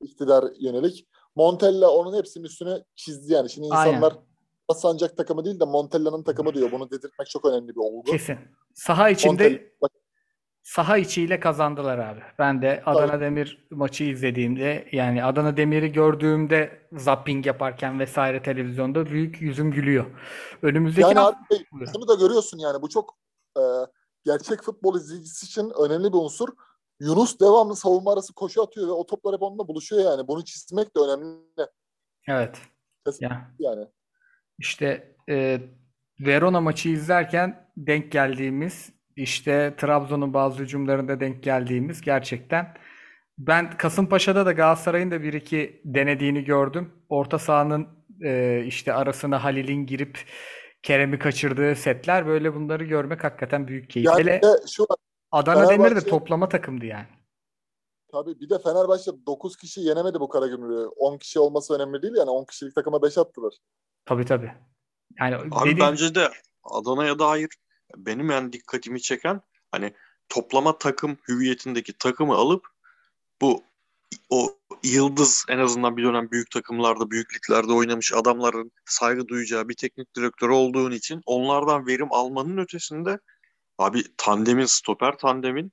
[0.00, 1.08] iktidar yönelik.
[1.36, 3.50] Montella onun hepsinin üstüne çizdi yani.
[3.50, 3.90] Şimdi Aynen.
[3.90, 4.12] insanlar
[4.68, 6.72] Murat Sancak takımı değil de Montella'nın takımı diyor.
[6.72, 8.02] Bunu dedirtmek çok önemli bir olgu.
[8.02, 8.38] Kesin.
[8.74, 9.88] Saha içinde Montella-
[10.62, 12.20] saha içiyle kazandılar abi.
[12.38, 19.40] Ben de Adana Demir maçı izlediğimde yani Adana Demir'i gördüğümde zapping yaparken vesaire televizyonda büyük
[19.40, 20.06] yüzüm gülüyor.
[20.62, 21.36] Önümüzdeki Yani abi
[21.92, 23.18] şunu da görüyorsun yani bu çok
[23.56, 23.62] e,
[24.24, 26.48] gerçek futbol izleyicisi için önemli bir unsur.
[27.00, 30.28] Yunus devamlı savunma arası koşu atıyor ve o toplar hep onunla buluşuyor yani.
[30.28, 31.38] Bunu çizmek de önemli
[32.28, 32.58] evet.
[33.20, 33.86] Ya yani.
[34.58, 35.60] işte e,
[36.20, 42.74] Verona maçı izlerken denk geldiğimiz işte Trabzon'un bazı hücumlarında denk geldiğimiz gerçekten
[43.38, 46.92] ben Kasımpaşa'da da Galatasaray'ın da bir iki denediğini gördüm.
[47.08, 47.88] Orta sahanın
[48.24, 50.18] e, işte arasına Halil'in girip
[50.82, 54.06] Kerem'i kaçırdığı setler böyle bunları görmek hakikaten büyük keyif.
[54.06, 54.40] Yani Hele
[54.76, 54.86] şu
[55.30, 57.06] Adana Demir de toplama takımdı yani.
[58.12, 60.86] tabii bir de Fenerbahçe 9 kişi yenemedi bu Karagümrük'ü.
[60.96, 63.54] 10 kişi olması önemli değil yani 10 kişilik takıma 5 attılar.
[64.04, 64.52] Tabii tabii.
[65.20, 66.28] Yani Abi dediğim- bence de
[66.64, 67.48] Adana'ya dair
[67.96, 69.40] benim yani dikkatimi çeken
[69.70, 69.94] hani
[70.28, 72.66] toplama takım hüviyetindeki takımı alıp
[73.40, 73.64] bu
[74.30, 79.74] o yıldız en azından bir dönem büyük takımlarda, büyük liglerde oynamış adamların saygı duyacağı bir
[79.74, 83.18] teknik direktörü olduğun için onlardan verim almanın ötesinde
[83.78, 85.72] abi tandemin, stoper tandemin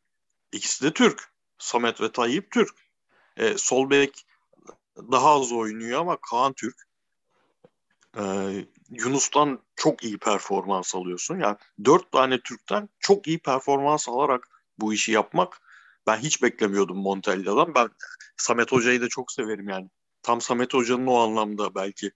[0.52, 1.34] ikisi de Türk.
[1.58, 2.76] Samet ve Tayyip Türk.
[3.38, 4.26] E, sol bek
[4.98, 6.89] daha az oynuyor ama Kaan Türk.
[8.18, 11.40] Ee, Yunus'tan çok iyi performans alıyorsun.
[11.40, 14.48] Yani dört tane Türk'ten çok iyi performans alarak
[14.78, 15.62] bu işi yapmak
[16.08, 17.76] ben hiç beklemiyordum Montella'dan.
[17.76, 17.90] Ben
[18.38, 19.90] Samet Hoca'yı da çok severim yani.
[20.24, 22.12] Tam Samet Hoca'nın o anlamda belki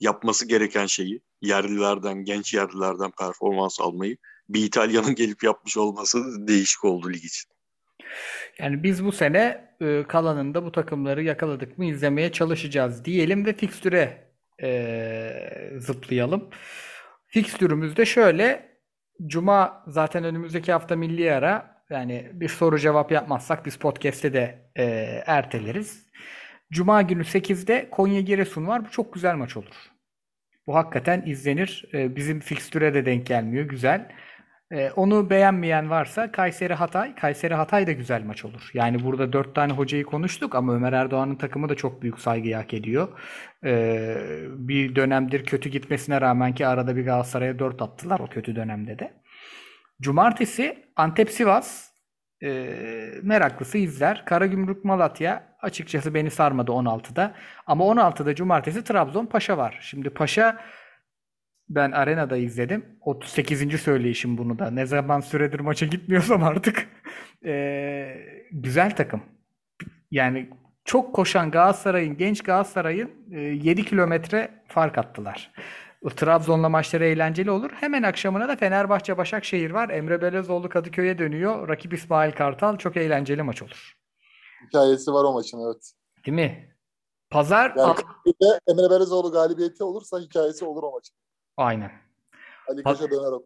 [0.00, 4.16] yapması gereken şeyi yerlilerden, genç yerlilerden performans almayı
[4.48, 7.50] bir İtalyanın gelip yapmış olması değişik oldu lig için.
[8.58, 14.28] Yani biz bu sene e, kalanında bu takımları yakaladık mı izlemeye çalışacağız diyelim ve fikstüre
[14.62, 14.68] e,
[15.76, 16.50] zıplayalım.
[17.26, 18.68] Fikstürümüzde şöyle
[19.26, 24.84] Cuma zaten önümüzdeki hafta milli ara yani bir soru cevap yapmazsak biz podcast'te de e,
[25.26, 26.08] erteleriz.
[26.72, 28.84] Cuma günü 8'de Konya Giresun var.
[28.84, 29.90] Bu çok güzel maç olur.
[30.66, 31.84] Bu hakikaten izlenir.
[31.94, 33.64] E, bizim fikstüre de denk gelmiyor.
[33.64, 34.12] Güzel.
[34.72, 37.14] Ee, onu beğenmeyen varsa Kayseri Hatay.
[37.14, 38.70] Kayseri Hatay da güzel maç olur.
[38.74, 42.74] Yani burada dört tane hocayı konuştuk ama Ömer Erdoğan'ın takımı da çok büyük saygı hak
[42.74, 43.08] ediyor.
[43.64, 44.16] Ee,
[44.50, 49.12] bir dönemdir kötü gitmesine rağmen ki arada bir Galatasaray'a dört attılar o kötü dönemde de.
[50.00, 51.88] Cumartesi Antep Sivas
[52.42, 54.24] ee, meraklısı izler.
[54.24, 57.34] Karagümrük Malatya açıkçası beni sarmadı 16'da.
[57.66, 59.78] Ama 16'da cumartesi Trabzon Paşa var.
[59.80, 60.60] Şimdi Paşa
[61.70, 62.84] ben arenada izledim.
[63.00, 63.80] 38.
[63.80, 64.70] söyleyişim bunu da.
[64.70, 66.88] Ne zaman süredir maça gitmiyorsam artık.
[67.44, 68.14] Ee,
[68.52, 69.22] güzel takım.
[70.10, 70.50] Yani
[70.84, 75.52] çok koşan Galatasaray'ın, genç Galatasaray'ın e, 7 kilometre fark attılar.
[76.16, 77.70] Trabzon'la maçları eğlenceli olur.
[77.70, 79.88] Hemen akşamına da Fenerbahçe Başakşehir var.
[79.88, 81.68] Emre Belezoğlu Kadıköy'e dönüyor.
[81.68, 82.76] Rakip İsmail Kartal.
[82.76, 83.96] Çok eğlenceli maç olur.
[84.68, 85.92] Hikayesi var o maçın evet.
[86.26, 86.74] Değil mi?
[87.30, 91.16] Pazar Yani Emre Belezoğlu galibiyeti olursa hikayesi olur o maçın.
[91.58, 91.90] Aynen.
[92.70, 93.42] Ali Koç'a döner o.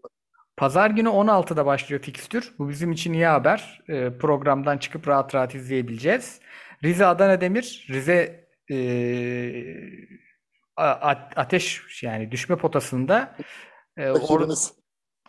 [0.56, 2.54] Pazar günü 16'da başlıyor fikstür.
[2.58, 3.82] Bu bizim için iyi haber.
[3.88, 6.40] Ee, programdan çıkıp rahat rahat izleyebileceğiz.
[6.84, 7.86] Rize Adana Demir.
[7.90, 8.48] Rize
[10.76, 13.36] a- ateş yani düşme potasında.
[13.96, 14.72] Ee, or- Rakibimiz.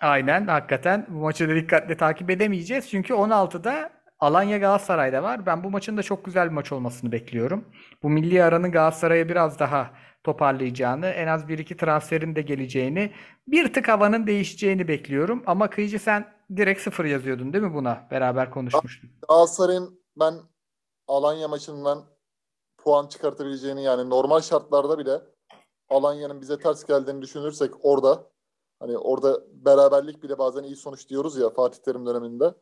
[0.01, 2.89] aynen hakikaten bu maçı da dikkatle takip edemeyeceğiz.
[2.89, 5.45] Çünkü 16'da Alanya Galatasaray'da var.
[5.45, 7.65] Ben bu maçın da çok güzel bir maç olmasını bekliyorum.
[8.03, 9.91] Bu milli aranın Galatasaray'a biraz daha
[10.23, 13.11] toparlayacağını, en az bir iki transferin de geleceğini,
[13.47, 15.43] bir tık havanın değişeceğini bekliyorum.
[15.45, 18.07] Ama Kıyıcı sen direkt sıfır yazıyordun değil mi buna?
[18.11, 19.09] Beraber konuşmuştuk.
[19.29, 20.33] Galatasaray'ın ben
[21.07, 22.05] Alanya maçından
[22.77, 25.21] puan çıkartabileceğini yani normal şartlarda bile
[25.89, 28.29] Alanya'nın bize ters geldiğini düşünürsek orada
[28.79, 32.53] hani orada beraberlik bile bazen iyi sonuç diyoruz ya Fatih Terim döneminde.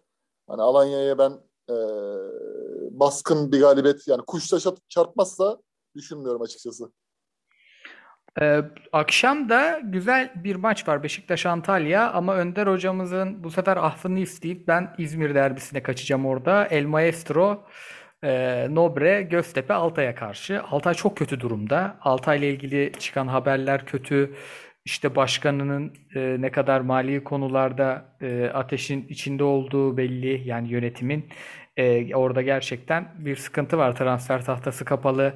[0.48, 1.32] Hani Alanya'ya ben
[1.70, 1.76] e,
[2.92, 5.62] baskın bir galibiyet yani kuştaş çarpmazsa
[5.96, 6.92] düşünmüyorum açıkçası.
[8.40, 8.62] Ee,
[8.92, 14.96] akşam da güzel bir maç var Beşiktaş-Antalya ama Önder hocamızın bu sefer affını isteyip ben
[14.98, 16.66] İzmir derbisine kaçacağım orada.
[16.66, 17.68] El Maestro
[18.24, 20.64] e, Nobre Göztepe Altay'a karşı.
[20.64, 21.98] Altay çok kötü durumda.
[22.02, 24.36] Altay ile ilgili çıkan haberler kötü.
[24.86, 30.48] İşte başkanının e, ne kadar mali konularda e, ateşin içinde olduğu belli.
[30.48, 31.30] Yani yönetimin
[31.78, 33.96] e, orada gerçekten bir sıkıntı var.
[33.96, 35.34] Transfer tahtası kapalı.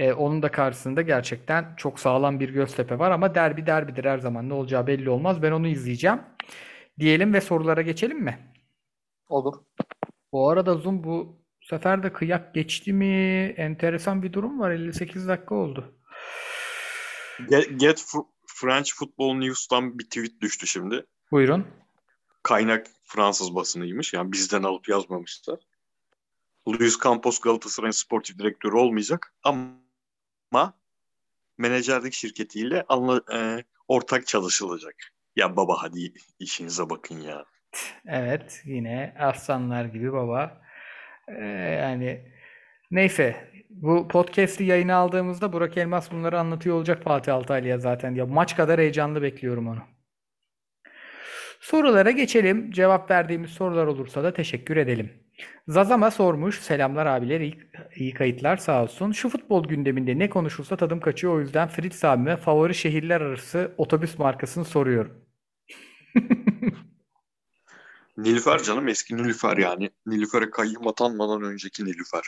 [0.00, 4.48] E, onun da karşısında gerçekten çok sağlam bir Göztepe var ama derbi derbidir her zaman.
[4.48, 5.42] Ne olacağı belli olmaz.
[5.42, 6.20] Ben onu izleyeceğim.
[6.98, 8.38] Diyelim ve sorulara geçelim mi?
[9.28, 9.54] Olur.
[10.32, 13.54] Bu arada Zoom bu sefer de kıyak geçti mi?
[13.56, 14.70] Enteresan bir durum var.
[14.70, 15.94] 58 dakika oldu.
[17.50, 18.04] Get, Get
[18.46, 21.06] French Football News'tan bir tweet düştü şimdi.
[21.30, 21.66] Buyurun.
[22.42, 24.12] Kaynak Fransız basınıymış.
[24.12, 25.58] Yani bizden alıp yazmamışlar.
[26.68, 29.80] Luis Campos Galatasaray'ın sportif direktörü olmayacak ama
[31.58, 34.94] menajerlik şirketiyle anla, e, ortak çalışılacak.
[35.36, 37.44] Ya baba hadi işinize bakın ya.
[38.06, 40.62] Evet yine aslanlar gibi baba.
[41.28, 41.44] Ee,
[41.80, 42.32] yani
[42.90, 48.14] neyse bu podcast'i yayına aldığımızda Burak Elmas bunları anlatıyor olacak Fatih Altaylı'ya zaten.
[48.14, 49.80] Ya maç kadar heyecanlı bekliyorum onu.
[51.60, 52.70] Sorulara geçelim.
[52.70, 55.19] Cevap verdiğimiz sorular olursa da teşekkür edelim.
[55.68, 56.60] Zazama sormuş.
[56.60, 57.40] Selamlar abiler.
[57.40, 59.12] İyi, iyi kayıtlar sağ olsun.
[59.12, 61.34] Şu futbol gündeminde ne konuşulsa tadım kaçıyor.
[61.34, 65.24] O yüzden Fritz abime favori şehirler arası otobüs markasını soruyorum.
[68.16, 69.90] Nilüfer canım eski Nilüfer yani.
[70.06, 72.22] Nilüfer'e kayyum atanmadan önceki Nilüfer.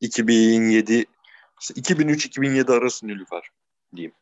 [0.00, 1.04] 2007
[1.60, 3.50] 2003-2007 arası Nilüfer
[3.96, 4.14] diyeyim.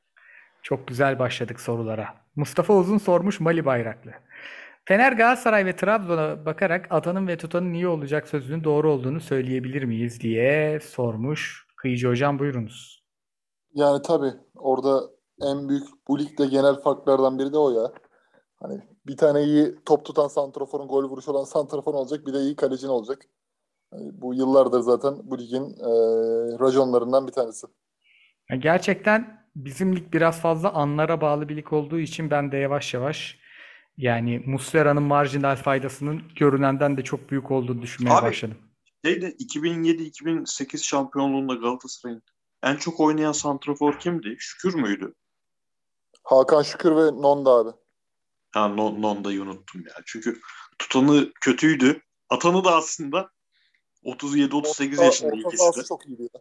[0.62, 2.14] Çok güzel başladık sorulara.
[2.37, 4.12] Mustafa Uzun sormuş Mali bayraklı.
[4.89, 10.20] Fener, Galatasaray ve Trabzon'a bakarak atanın ve tutanın iyi olacak sözünün doğru olduğunu söyleyebilir miyiz
[10.20, 11.66] diye sormuş.
[11.76, 13.05] Kıyıcı hocam buyurunuz.
[13.74, 15.01] Yani tabii orada
[15.43, 17.93] en büyük bu ligde genel farklardan biri de o ya.
[18.57, 22.57] Hani bir tane iyi top tutan santraforun gol vuruşu olan santrafor olacak bir de iyi
[22.57, 23.22] kalecin olacak.
[23.93, 25.91] Yani bu yıllardır zaten bu ligin e,
[26.61, 27.66] rajonlarından bir tanesi.
[28.59, 33.45] Gerçekten bizim lig biraz fazla anlara bağlı bir lig olduğu için ben de yavaş yavaş
[33.99, 38.59] yani Muslera'nın marjinal faydasının görünenden de çok büyük olduğunu düşünmeye Abi, başladım.
[39.05, 42.22] Şeyde 2007-2008 şampiyonluğunda Galatasaray'ın
[42.62, 44.36] en çok oynayan santrafor kimdi?
[44.38, 45.14] Şükür müydü?
[46.22, 47.70] Hakan Şükür ve Nonda abi.
[48.51, 49.94] Ha non, Nonda'yı unuttum ya.
[50.07, 50.40] Çünkü
[50.78, 52.03] tutanı kötüydü.
[52.30, 53.30] Atanı da aslında
[54.05, 55.84] 37-38 yaşında ikisi de.
[55.84, 56.40] çok iyiydi ya.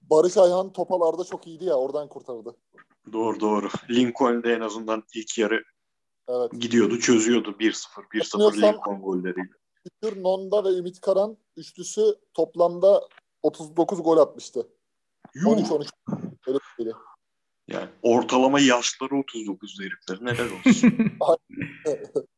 [0.00, 2.56] Barış Ayhan topalarda çok iyiydi ya oradan kurtardı.
[3.12, 3.68] Doğru doğru.
[3.90, 5.64] Lincoln'de en azından ilk yarı
[6.28, 6.52] Evet.
[6.52, 9.52] Gidiyordu, çözüyordu 1-0, 1-0 Lincoln golleriyle.
[9.82, 12.02] Şükür, Nonda ve Ümit Karan üçlüsü
[12.34, 13.08] toplamda
[13.42, 14.68] 39 gol atmıştı.
[15.34, 15.88] 13-13
[16.46, 16.92] öyle bir
[17.68, 20.18] Yani ortalama yaşları 39 herifler.
[20.24, 20.92] Neler olsun.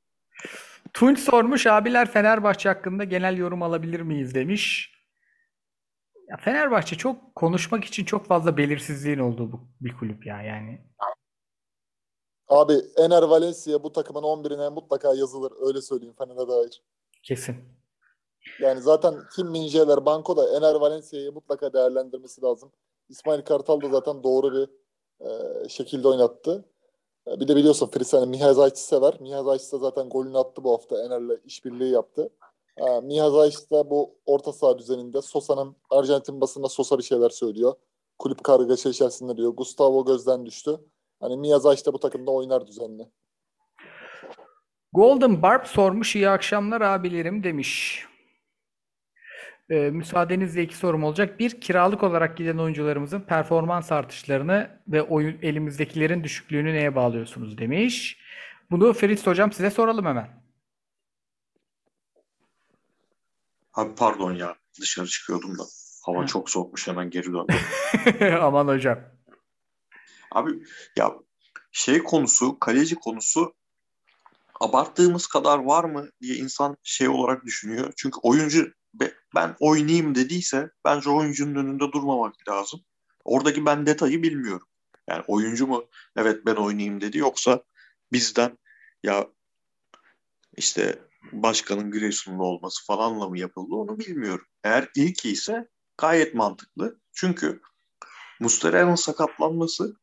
[0.93, 4.95] Tunç sormuş abiler Fenerbahçe hakkında genel yorum alabilir miyiz demiş.
[6.29, 10.81] Ya Fenerbahçe çok konuşmak için çok fazla belirsizliğin olduğu bu, bir kulüp ya yani.
[12.49, 15.53] Abi Ener Valencia bu takımın 11'ine mutlaka yazılır.
[15.61, 16.83] Öyle söyleyeyim Fener'e dair.
[17.23, 17.57] Kesin.
[18.61, 22.73] Yani zaten Kim Minjeler Banko da Ener Valencia'yı mutlaka değerlendirmesi lazım.
[23.09, 24.69] İsmail Kartal da zaten doğru bir
[25.27, 26.65] e, şekilde oynattı.
[27.27, 29.21] E, bir de biliyorsun Fris hani Miha Zayt'i sever.
[29.21, 31.05] Miha Zayt da zaten golünü attı bu hafta.
[31.05, 32.31] Ener'le işbirliği yaptı.
[32.77, 37.75] E, Miha Zayt da bu orta saha düzeninde Sosa'nın Arjantin basında Sosa bir şeyler söylüyor.
[38.19, 39.51] Kulüp kargaşa içerisinde diyor.
[39.51, 40.81] Gustavo gözden düştü.
[41.21, 43.03] Hani Miyaza işte bu takımda oynar düzenli.
[44.93, 48.05] Golden Barb sormuş iyi akşamlar abilerim demiş.
[49.71, 51.41] Ee, müsaadenizle iki sorum olacak.
[51.41, 58.19] Bir, kiralık olarak giden oyuncularımızın performans artışlarını ve oyun elimizdekilerin düşüklüğünü neye bağlıyorsunuz demiş.
[58.71, 60.43] Bunu Ferit Hocam size soralım hemen.
[63.75, 65.63] Abi pardon ya dışarı çıkıyordum da.
[66.07, 67.57] Hava çok soğukmuş hemen geri döndüm.
[68.41, 69.18] Aman hocam.
[70.33, 70.63] Abi
[70.97, 71.15] ya
[71.73, 73.55] şey konusu, kaleci konusu
[74.61, 77.93] abarttığımız kadar var mı diye insan şey olarak düşünüyor.
[77.97, 78.73] Çünkü oyuncu
[79.35, 82.81] ben oynayayım dediyse bence oyuncunun önünde durmamak lazım.
[83.25, 84.69] Oradaki ben detayı bilmiyorum.
[85.09, 87.63] Yani oyuncu mu evet ben oynayayım dedi yoksa
[88.13, 88.59] bizden
[89.03, 89.29] ya
[90.57, 90.99] işte
[91.33, 94.47] başkanın Giresunlu olması falanla mı yapıldı onu bilmiyorum.
[94.65, 95.69] Eğer ilk ise
[95.99, 97.01] gayet mantıklı.
[97.13, 97.61] Çünkü
[98.41, 99.97] Muslera'nın sakatlanması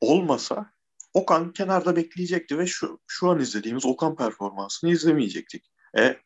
[0.00, 0.76] olmasa
[1.14, 5.64] Okan kenarda bekleyecekti ve şu şu an izlediğimiz Okan performansını izlemeyecektik.
[5.98, 6.16] E, e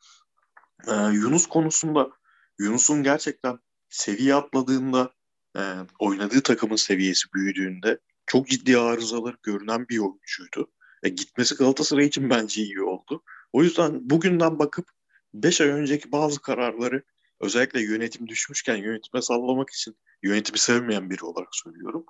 [1.12, 2.10] Yunus konusunda
[2.58, 3.58] Yunus'un gerçekten
[3.88, 5.12] seviye atladığında
[5.56, 5.60] e,
[5.98, 10.70] oynadığı takımın seviyesi büyüdüğünde çok ciddi arızalar görünen bir oyuncuydu.
[11.02, 13.22] E, gitmesi Galatasaray için bence iyi oldu.
[13.52, 14.88] O yüzden bugünden bakıp
[15.34, 17.02] 5 ay önceki bazı kararları
[17.40, 22.06] özellikle yönetim düşmüşken yönetime sallamak için yönetimi sevmeyen biri olarak söylüyorum.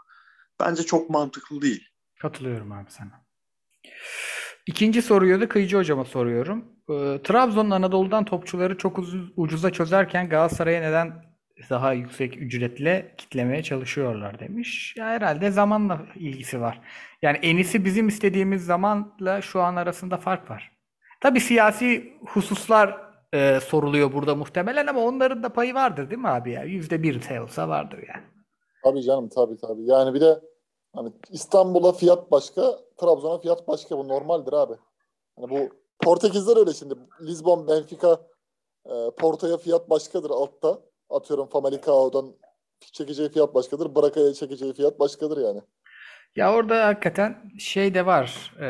[0.61, 1.85] Bence çok mantıklı değil.
[2.21, 3.11] Katılıyorum abi sana.
[4.67, 6.65] İkinci soruyu da Kıyıcı Hocam'a soruyorum.
[6.91, 8.99] Ee, Trabzon'un Anadolu'dan topçuları çok
[9.37, 11.31] ucuza çözerken Galatasaray'a neden
[11.71, 14.95] daha yüksek ücretle kitlemeye çalışıyorlar demiş.
[14.97, 16.81] Ya herhalde zamanla ilgisi var.
[17.23, 20.73] Yani enisi bizim istediğimiz zamanla şu an arasında fark var.
[21.21, 23.01] Tabii siyasi hususlar
[23.35, 26.65] e, soruluyor burada muhtemelen ama onların da payı vardır değil mi abi ya?
[26.65, 28.25] Yüzde bir olsa vardır yani.
[28.85, 29.87] Tabii canım tabii tabii.
[29.87, 30.41] Yani bir de
[30.95, 33.99] hani İstanbul'a fiyat başka, Trabzon'a fiyat başka.
[33.99, 34.75] Bu normaldir abi.
[35.37, 36.95] Hani bu Portekizler öyle şimdi.
[37.23, 38.21] Lisbon, Benfica,
[38.87, 40.79] e, Porto'ya fiyat başkadır altta.
[41.11, 42.33] Atıyorum Famalicao'dan
[42.93, 43.95] çekeceği fiyat başkadır.
[43.95, 45.61] Braka'ya çekeceği fiyat başkadır yani.
[46.37, 48.55] Ya orada hakikaten şey de var.
[48.61, 48.69] E,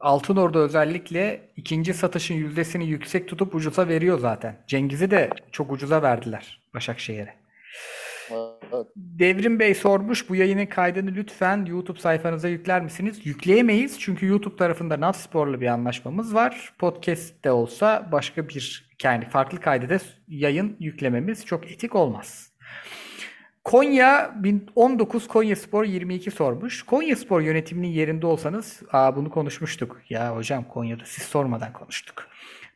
[0.00, 4.64] Altın Ordu özellikle ikinci satışın yüzdesini yüksek tutup ucuza veriyor zaten.
[4.66, 7.39] Cengiz'i de çok ucuza verdiler Başakşehir'e.
[8.30, 8.86] Evet.
[8.96, 13.26] Devrim Bey sormuş bu yayının kaydını lütfen YouTube sayfanıza yükler misiniz?
[13.26, 16.72] Yükleyemeyiz çünkü YouTube tarafında Natspor'la bir anlaşmamız var.
[16.78, 22.50] Podcast de olsa başka bir yani farklı kaydede yayın yüklememiz çok etik olmaz.
[23.64, 24.34] Konya
[24.76, 26.82] 19 Konya Spor 22 sormuş.
[26.82, 30.00] Konya Spor yönetiminin yerinde olsanız aa bunu konuşmuştuk.
[30.10, 32.26] Ya hocam Konya'da siz sormadan konuştuk.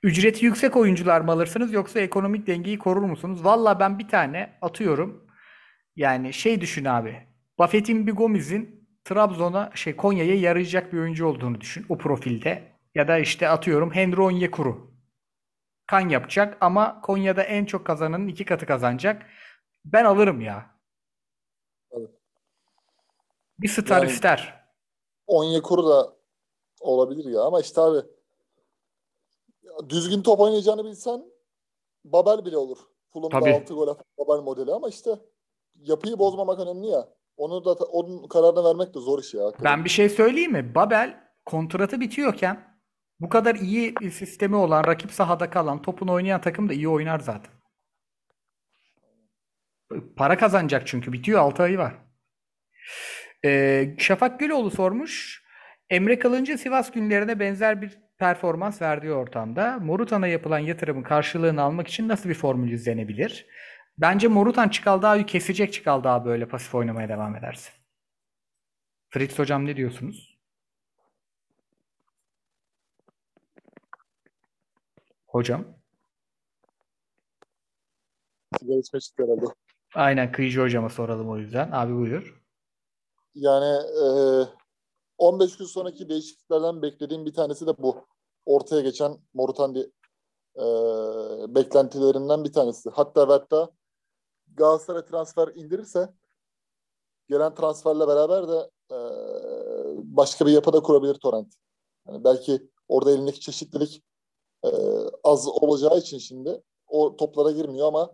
[0.02, 3.44] Ücreti yüksek oyuncular mı alırsınız yoksa ekonomik dengeyi korur musunuz?
[3.44, 5.23] Valla ben bir tane atıyorum.
[5.97, 7.26] Yani şey düşün abi.
[7.59, 12.72] Buffett'in bir Gomez'in Trabzon'a şey Konya'ya yarayacak bir oyuncu olduğunu düşün o profilde.
[12.95, 14.95] Ya da işte atıyorum Henry Onyekuru.
[15.86, 19.26] Kan yapacak ama Konya'da en çok kazananın iki katı kazanacak.
[19.84, 20.74] Ben alırım ya.
[23.59, 24.64] Bir star yani, ister.
[25.26, 26.16] Onyekuru da
[26.80, 27.99] olabilir ya ama işte abi
[29.88, 31.24] düzgün top oynayacağını bilsen
[32.05, 32.78] Babel bile olur.
[33.12, 33.55] Fulham'da Tabii.
[33.55, 35.11] 6 gol atan Babel modeli ama işte
[35.85, 37.09] yapıyı bozmamak önemli ya.
[37.37, 39.53] Onu da onun kararını vermek de zor iş ya.
[39.64, 40.74] Ben bir şey söyleyeyim mi?
[40.74, 42.78] Babel kontratı bitiyorken
[43.20, 47.18] bu kadar iyi bir sistemi olan, rakip sahada kalan, topunu oynayan takım da iyi oynar
[47.18, 47.53] zaten.
[50.16, 51.12] Para kazanacak çünkü.
[51.12, 51.95] Bitiyor 6 ayı var.
[53.45, 55.45] Ee, Şafak Güloğlu sormuş.
[55.91, 62.09] Emre Kılıncı Sivas günlerine benzer bir performans verdiği ortamda Morutan'a yapılan yatırımın karşılığını almak için
[62.09, 63.47] nasıl bir formül izlenebilir?
[63.99, 67.70] Bence Morutan Çikaldağ'ı kesecek Çikaldağ böyle pasif oynamaya devam ederse.
[69.11, 70.38] Fritz hocam ne diyorsunuz?
[75.26, 75.64] Hocam.
[79.01, 79.45] Çıktı herhalde.
[79.95, 81.70] Aynen Kıyıcı hocama soralım o yüzden.
[81.72, 82.42] Abi buyur.
[83.34, 84.07] Yani e,
[85.18, 88.07] 15 gün sonraki değişikliklerden beklediğim bir tanesi de bu.
[88.47, 89.90] Ortaya geçen Morutandi
[90.57, 90.64] e,
[91.55, 92.90] beklentilerinden bir tanesi.
[92.90, 93.70] Hatta ve hatta
[94.55, 96.14] Galatasaray transfer indirirse
[97.28, 98.98] gelen transferle beraber de e,
[100.16, 101.55] başka bir yapıda kurabilir Torrent.
[102.09, 104.02] Yani belki orada elindeki çeşitlilik
[104.64, 104.68] e,
[105.24, 108.11] az olacağı için şimdi o toplara girmiyor ama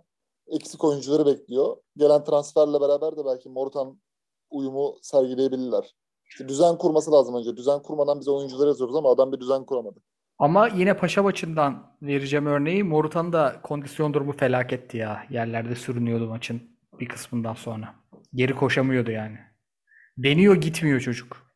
[0.47, 1.76] eksik oyuncuları bekliyor.
[1.97, 4.01] Gelen transferle beraber de belki Morutan
[4.51, 5.95] uyumu sergileyebilirler.
[6.30, 7.57] İşte düzen kurması lazım önce.
[7.57, 10.01] Düzen kurmadan biz oyuncuları yazıyoruz ama adam bir düzen kuramadı.
[10.41, 12.84] Ama yine paşa maçından vereceğim örneği.
[12.84, 15.26] Morutan'ın da kondisyon durumu felaketti ya.
[15.30, 16.62] Yerlerde sürünüyordu maçın
[17.01, 17.95] bir kısmından sonra.
[18.34, 19.38] Geri koşamıyordu yani.
[20.18, 21.47] Deniyor gitmiyor çocuk.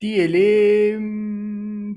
[0.00, 1.04] Diyelim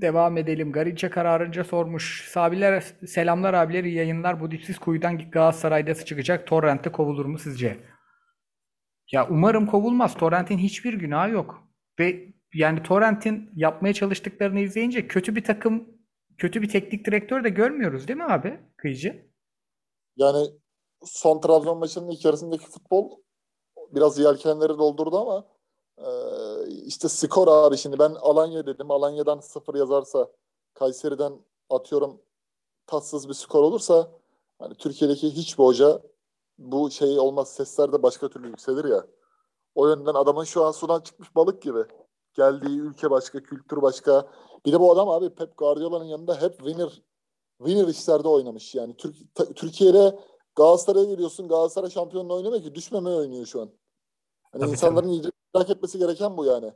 [0.02, 0.72] devam edelim.
[0.72, 2.26] Garinçe kararınca sormuş.
[2.30, 4.42] Sabiler selamlar abiler iyi yayınlar.
[4.42, 6.48] Bu dipsiz kuyudan Galatasaray'da çıkacak.
[6.48, 7.78] Torrent'te kovulur mu sizce?
[9.12, 10.14] Ya umarım kovulmaz.
[10.18, 11.64] Torrent'in hiçbir günahı yok.
[12.00, 15.88] Ve yani Torrent'in yapmaya çalıştıklarını izleyince kötü bir takım,
[16.38, 19.28] kötü bir teknik direktör de görmüyoruz değil mi abi Kıyıcı?
[20.16, 20.48] Yani
[21.06, 23.12] son Trabzon maçının ilk yarısındaki futbol
[23.92, 25.48] biraz yelkenleri doldurdu ama
[25.98, 26.08] e,
[26.86, 28.92] işte skor abi şimdi ben Alanya dedim.
[28.92, 30.28] Alanya'dan sıfır yazarsa
[30.74, 31.34] Kayseri'den
[31.70, 32.22] atıyorum
[32.88, 34.12] tatsız bir skor olursa
[34.60, 36.02] hani Türkiye'deki hiçbir hoca
[36.58, 39.08] bu şey olmaz sesler de başka türlü yükselir ya.
[39.76, 41.80] O yönden adamın şu an sudan çıkmış balık gibi.
[42.38, 44.28] Geldiği ülke başka, kültür başka.
[44.66, 47.02] Bir de bu adam abi Pep Guardiola'nın yanında hep winner
[47.58, 48.76] winner işlerde oynamış.
[48.76, 50.20] Yani Türk, ta- Türkiye'de
[50.56, 51.48] Galatasaray'a geliyorsun.
[51.48, 53.70] Galatasaray şampiyonluğu oynamıyor ki düşmemeye oynuyor şu an.
[54.52, 56.74] Hani Tabii, insanların merak etmesi gereken bu yani.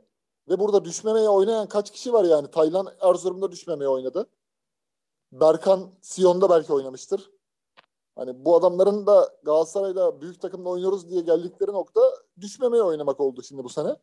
[0.48, 2.50] Ve burada düşmemeye oynayan kaç kişi var yani?
[2.50, 4.26] Taylan Erzurum'da düşmemeye oynadı.
[5.32, 7.30] Berkan Siyon'da belki oynamıştır.
[8.14, 12.00] Hani bu adamların da Galatasaray'la büyük takımla oynuyoruz diye geldikleri nokta
[12.40, 13.96] düşmemeye oynamak oldu şimdi bu sene.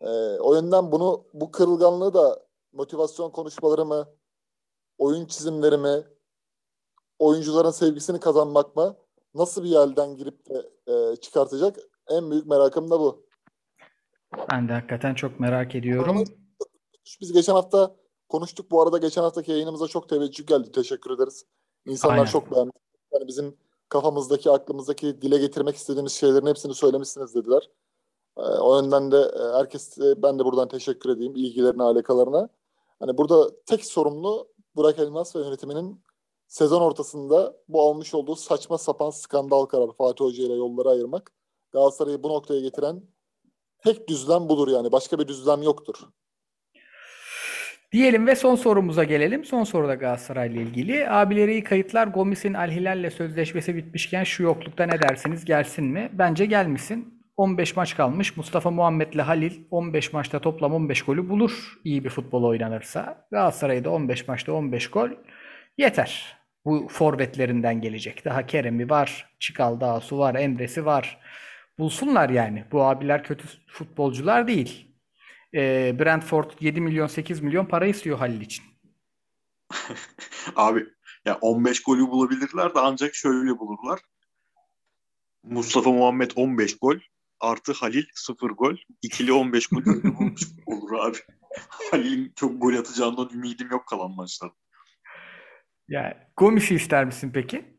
[0.00, 0.06] Ee,
[0.40, 4.08] o yönden bunu bu kırılganlığı da motivasyon konuşmaları mı,
[4.98, 6.04] oyun çizimleri mi,
[7.18, 8.96] oyuncuların sevgisini kazanmak mı,
[9.34, 11.76] nasıl bir yerden girip de e, çıkartacak
[12.10, 13.26] en büyük merakım da bu.
[14.52, 16.24] Ben de hakikaten çok merak ediyorum.
[17.20, 17.96] Biz geçen hafta
[18.28, 18.70] konuştuk.
[18.70, 20.72] Bu arada geçen haftaki yayınımıza çok teveccüh geldi.
[20.72, 21.46] Teşekkür ederiz.
[21.86, 22.26] İnsanlar Aynen.
[22.26, 22.70] çok beğendi.
[23.12, 23.56] Yani bizim
[23.88, 27.70] kafamızdaki, aklımızdaki dile getirmek istediğimiz şeylerin hepsini söylemişsiniz dediler.
[28.38, 32.48] Ee, o yönden de e, herkes ben de buradan teşekkür edeyim ilgilerine, alakalarına.
[33.00, 36.00] Hani burada tek sorumlu Burak Elmas ve yönetiminin
[36.46, 41.32] sezon ortasında bu almış olduğu saçma sapan skandal kararı Fatih Hoca ile yolları ayırmak.
[41.72, 43.02] Galatasaray'ı bu noktaya getiren
[43.84, 44.92] tek düzlem budur yani.
[44.92, 45.94] Başka bir düzlem yoktur.
[47.92, 49.44] Diyelim ve son sorumuza gelelim.
[49.44, 51.10] Son soru da Galatasaray'la ilgili.
[51.10, 52.06] Abileri kayıtlar.
[52.06, 55.44] Gomis'in Al Hilal'le sözleşmesi bitmişken şu yoklukta ne dersiniz?
[55.44, 56.10] Gelsin mi?
[56.12, 57.13] Bence gelmesin.
[57.36, 58.36] 15 maç kalmış.
[58.36, 61.78] Mustafa Muhammed'le Halil 15 maçta toplam 15 golü bulur.
[61.84, 63.26] İyi bir futbol oynanırsa.
[63.30, 65.08] Galatasaray'da 15 maçta 15 gol
[65.78, 66.36] yeter.
[66.64, 68.24] Bu forvetlerinden gelecek.
[68.24, 69.36] Daha Kerem'i var.
[69.38, 70.34] Çıkal Dağsu var.
[70.34, 71.20] Emre'si var.
[71.78, 72.64] Bulsunlar yani.
[72.72, 74.90] Bu abiler kötü futbolcular değil.
[75.54, 78.64] Ee, Brentford 7 milyon 8 milyon para istiyor Halil için.
[80.56, 80.86] Abi
[81.24, 84.00] ya 15 golü bulabilirler de ancak şöyle bulurlar.
[85.42, 86.96] Mustafa Muhammed 15 gol
[87.44, 88.76] artı Halil 0 gol.
[89.02, 89.82] İkili 15 gol
[90.66, 91.18] olur abi.
[91.90, 94.54] Halil'in çok gol atacağından ümidim yok kalan maçlarda.
[95.88, 97.78] Yani Gomis'i ister misin peki?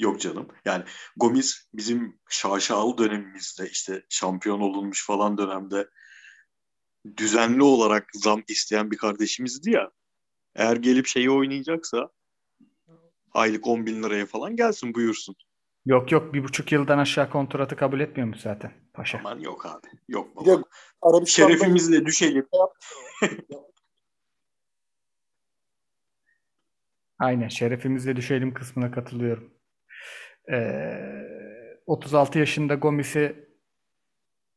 [0.00, 0.48] Yok canım.
[0.64, 0.84] Yani
[1.16, 5.88] Gomis bizim şaşalı dönemimizde işte şampiyon olunmuş falan dönemde
[7.16, 9.90] düzenli olarak zam isteyen bir kardeşimizdi ya.
[10.54, 12.10] Eğer gelip şeyi oynayacaksa
[13.32, 15.36] aylık 10 bin liraya falan gelsin buyursun.
[15.88, 19.18] Yok yok bir buçuk yıldan aşağı kontratı kabul etmiyormuş zaten Paşa.
[19.18, 19.86] Aman yok abi.
[20.08, 20.62] Yok baba.
[21.02, 22.48] Arabistan'da Şerefimizle düşelim.
[27.18, 29.54] Aynen şerefimizle düşelim kısmına katılıyorum.
[30.52, 33.48] Ee, 36 yaşında Gomis'i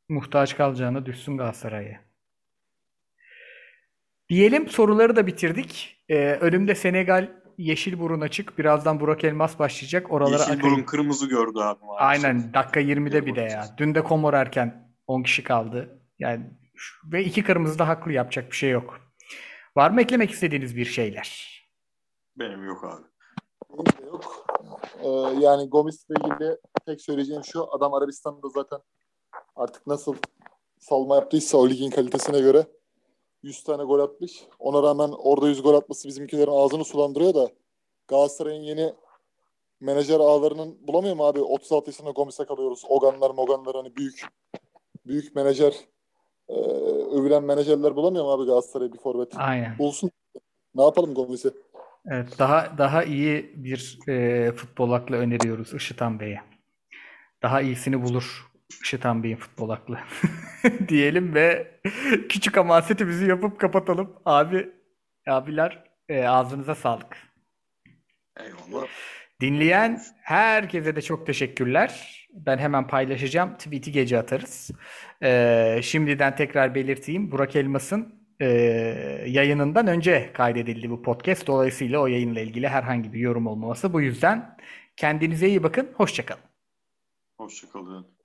[0.09, 2.01] muhtaç kalacağına düşsün Galatasaray'a.
[4.29, 6.03] Diyelim soruları da bitirdik.
[6.09, 8.57] Ee, önümde Senegal yeşil burun açık.
[8.57, 10.11] Birazdan Burak Elmas başlayacak.
[10.11, 10.75] Oralara Yeşil akayım.
[10.75, 11.85] burun kırmızı gördü abi.
[11.85, 12.25] maalesef.
[12.25, 13.65] Aynen dakika 20'de bir de ya.
[13.77, 16.01] Dün de Komor erken 10 kişi kaldı.
[16.19, 16.45] Yani
[17.05, 18.99] ve iki kırmızı da haklı yapacak bir şey yok.
[19.75, 21.51] Var mı eklemek istediğiniz bir şeyler?
[22.35, 23.03] Benim yok abi.
[23.69, 24.45] Benim de yok.
[25.03, 25.07] Ee,
[25.39, 27.73] yani Gomis'le ilgili tek söyleyeceğim şu.
[27.75, 28.79] Adam Arabistan'da zaten
[29.55, 30.15] artık nasıl
[30.79, 32.65] salma yaptıysa o ligin kalitesine göre
[33.43, 34.43] 100 tane gol atmış.
[34.59, 37.49] Ona rağmen orada 100 gol atması bizimkilerin ağzını sulandırıyor da
[38.07, 38.93] Galatasaray'ın yeni
[39.79, 41.41] menajer ağlarının bulamıyor mu abi?
[41.41, 42.83] 36 yaşında Gomis'e kalıyoruz.
[42.87, 44.25] Oganlar moganlar hani büyük
[45.05, 45.73] büyük menajer
[46.49, 46.53] e,
[47.11, 49.31] övülen menajerler bulamıyor mu abi Galatasaray bir forvet?
[49.35, 49.77] Aynen.
[49.77, 50.11] Bulsun.
[50.75, 51.51] Ne yapalım Gomis'i?
[52.05, 56.41] Evet, daha daha iyi bir e, futbol aklı öneriyoruz Işıtan Bey'e.
[57.41, 58.50] Daha iyisini bulur
[58.83, 59.99] Işıtan Bey'in futbol aklı.
[60.87, 61.79] Diyelim ve
[62.29, 64.13] küçük hamasetimizi yapıp kapatalım.
[64.25, 64.69] Abi,
[65.27, 67.17] abiler e, ağzınıza sağlık.
[68.39, 68.87] Eyvallah.
[69.41, 72.21] Dinleyen herkese de çok teşekkürler.
[72.33, 73.53] Ben hemen paylaşacağım.
[73.57, 74.71] Tweet'i gece atarız.
[75.23, 77.31] Ee, şimdiden tekrar belirteyim.
[77.31, 78.47] Burak Elmas'ın e,
[79.27, 81.47] yayınından önce kaydedildi bu podcast.
[81.47, 83.93] Dolayısıyla o yayınla ilgili herhangi bir yorum olmaması.
[83.93, 84.57] Bu yüzden
[84.97, 85.89] kendinize iyi bakın.
[85.93, 86.43] Hoşçakalın.
[87.37, 88.20] Hoşçakalın.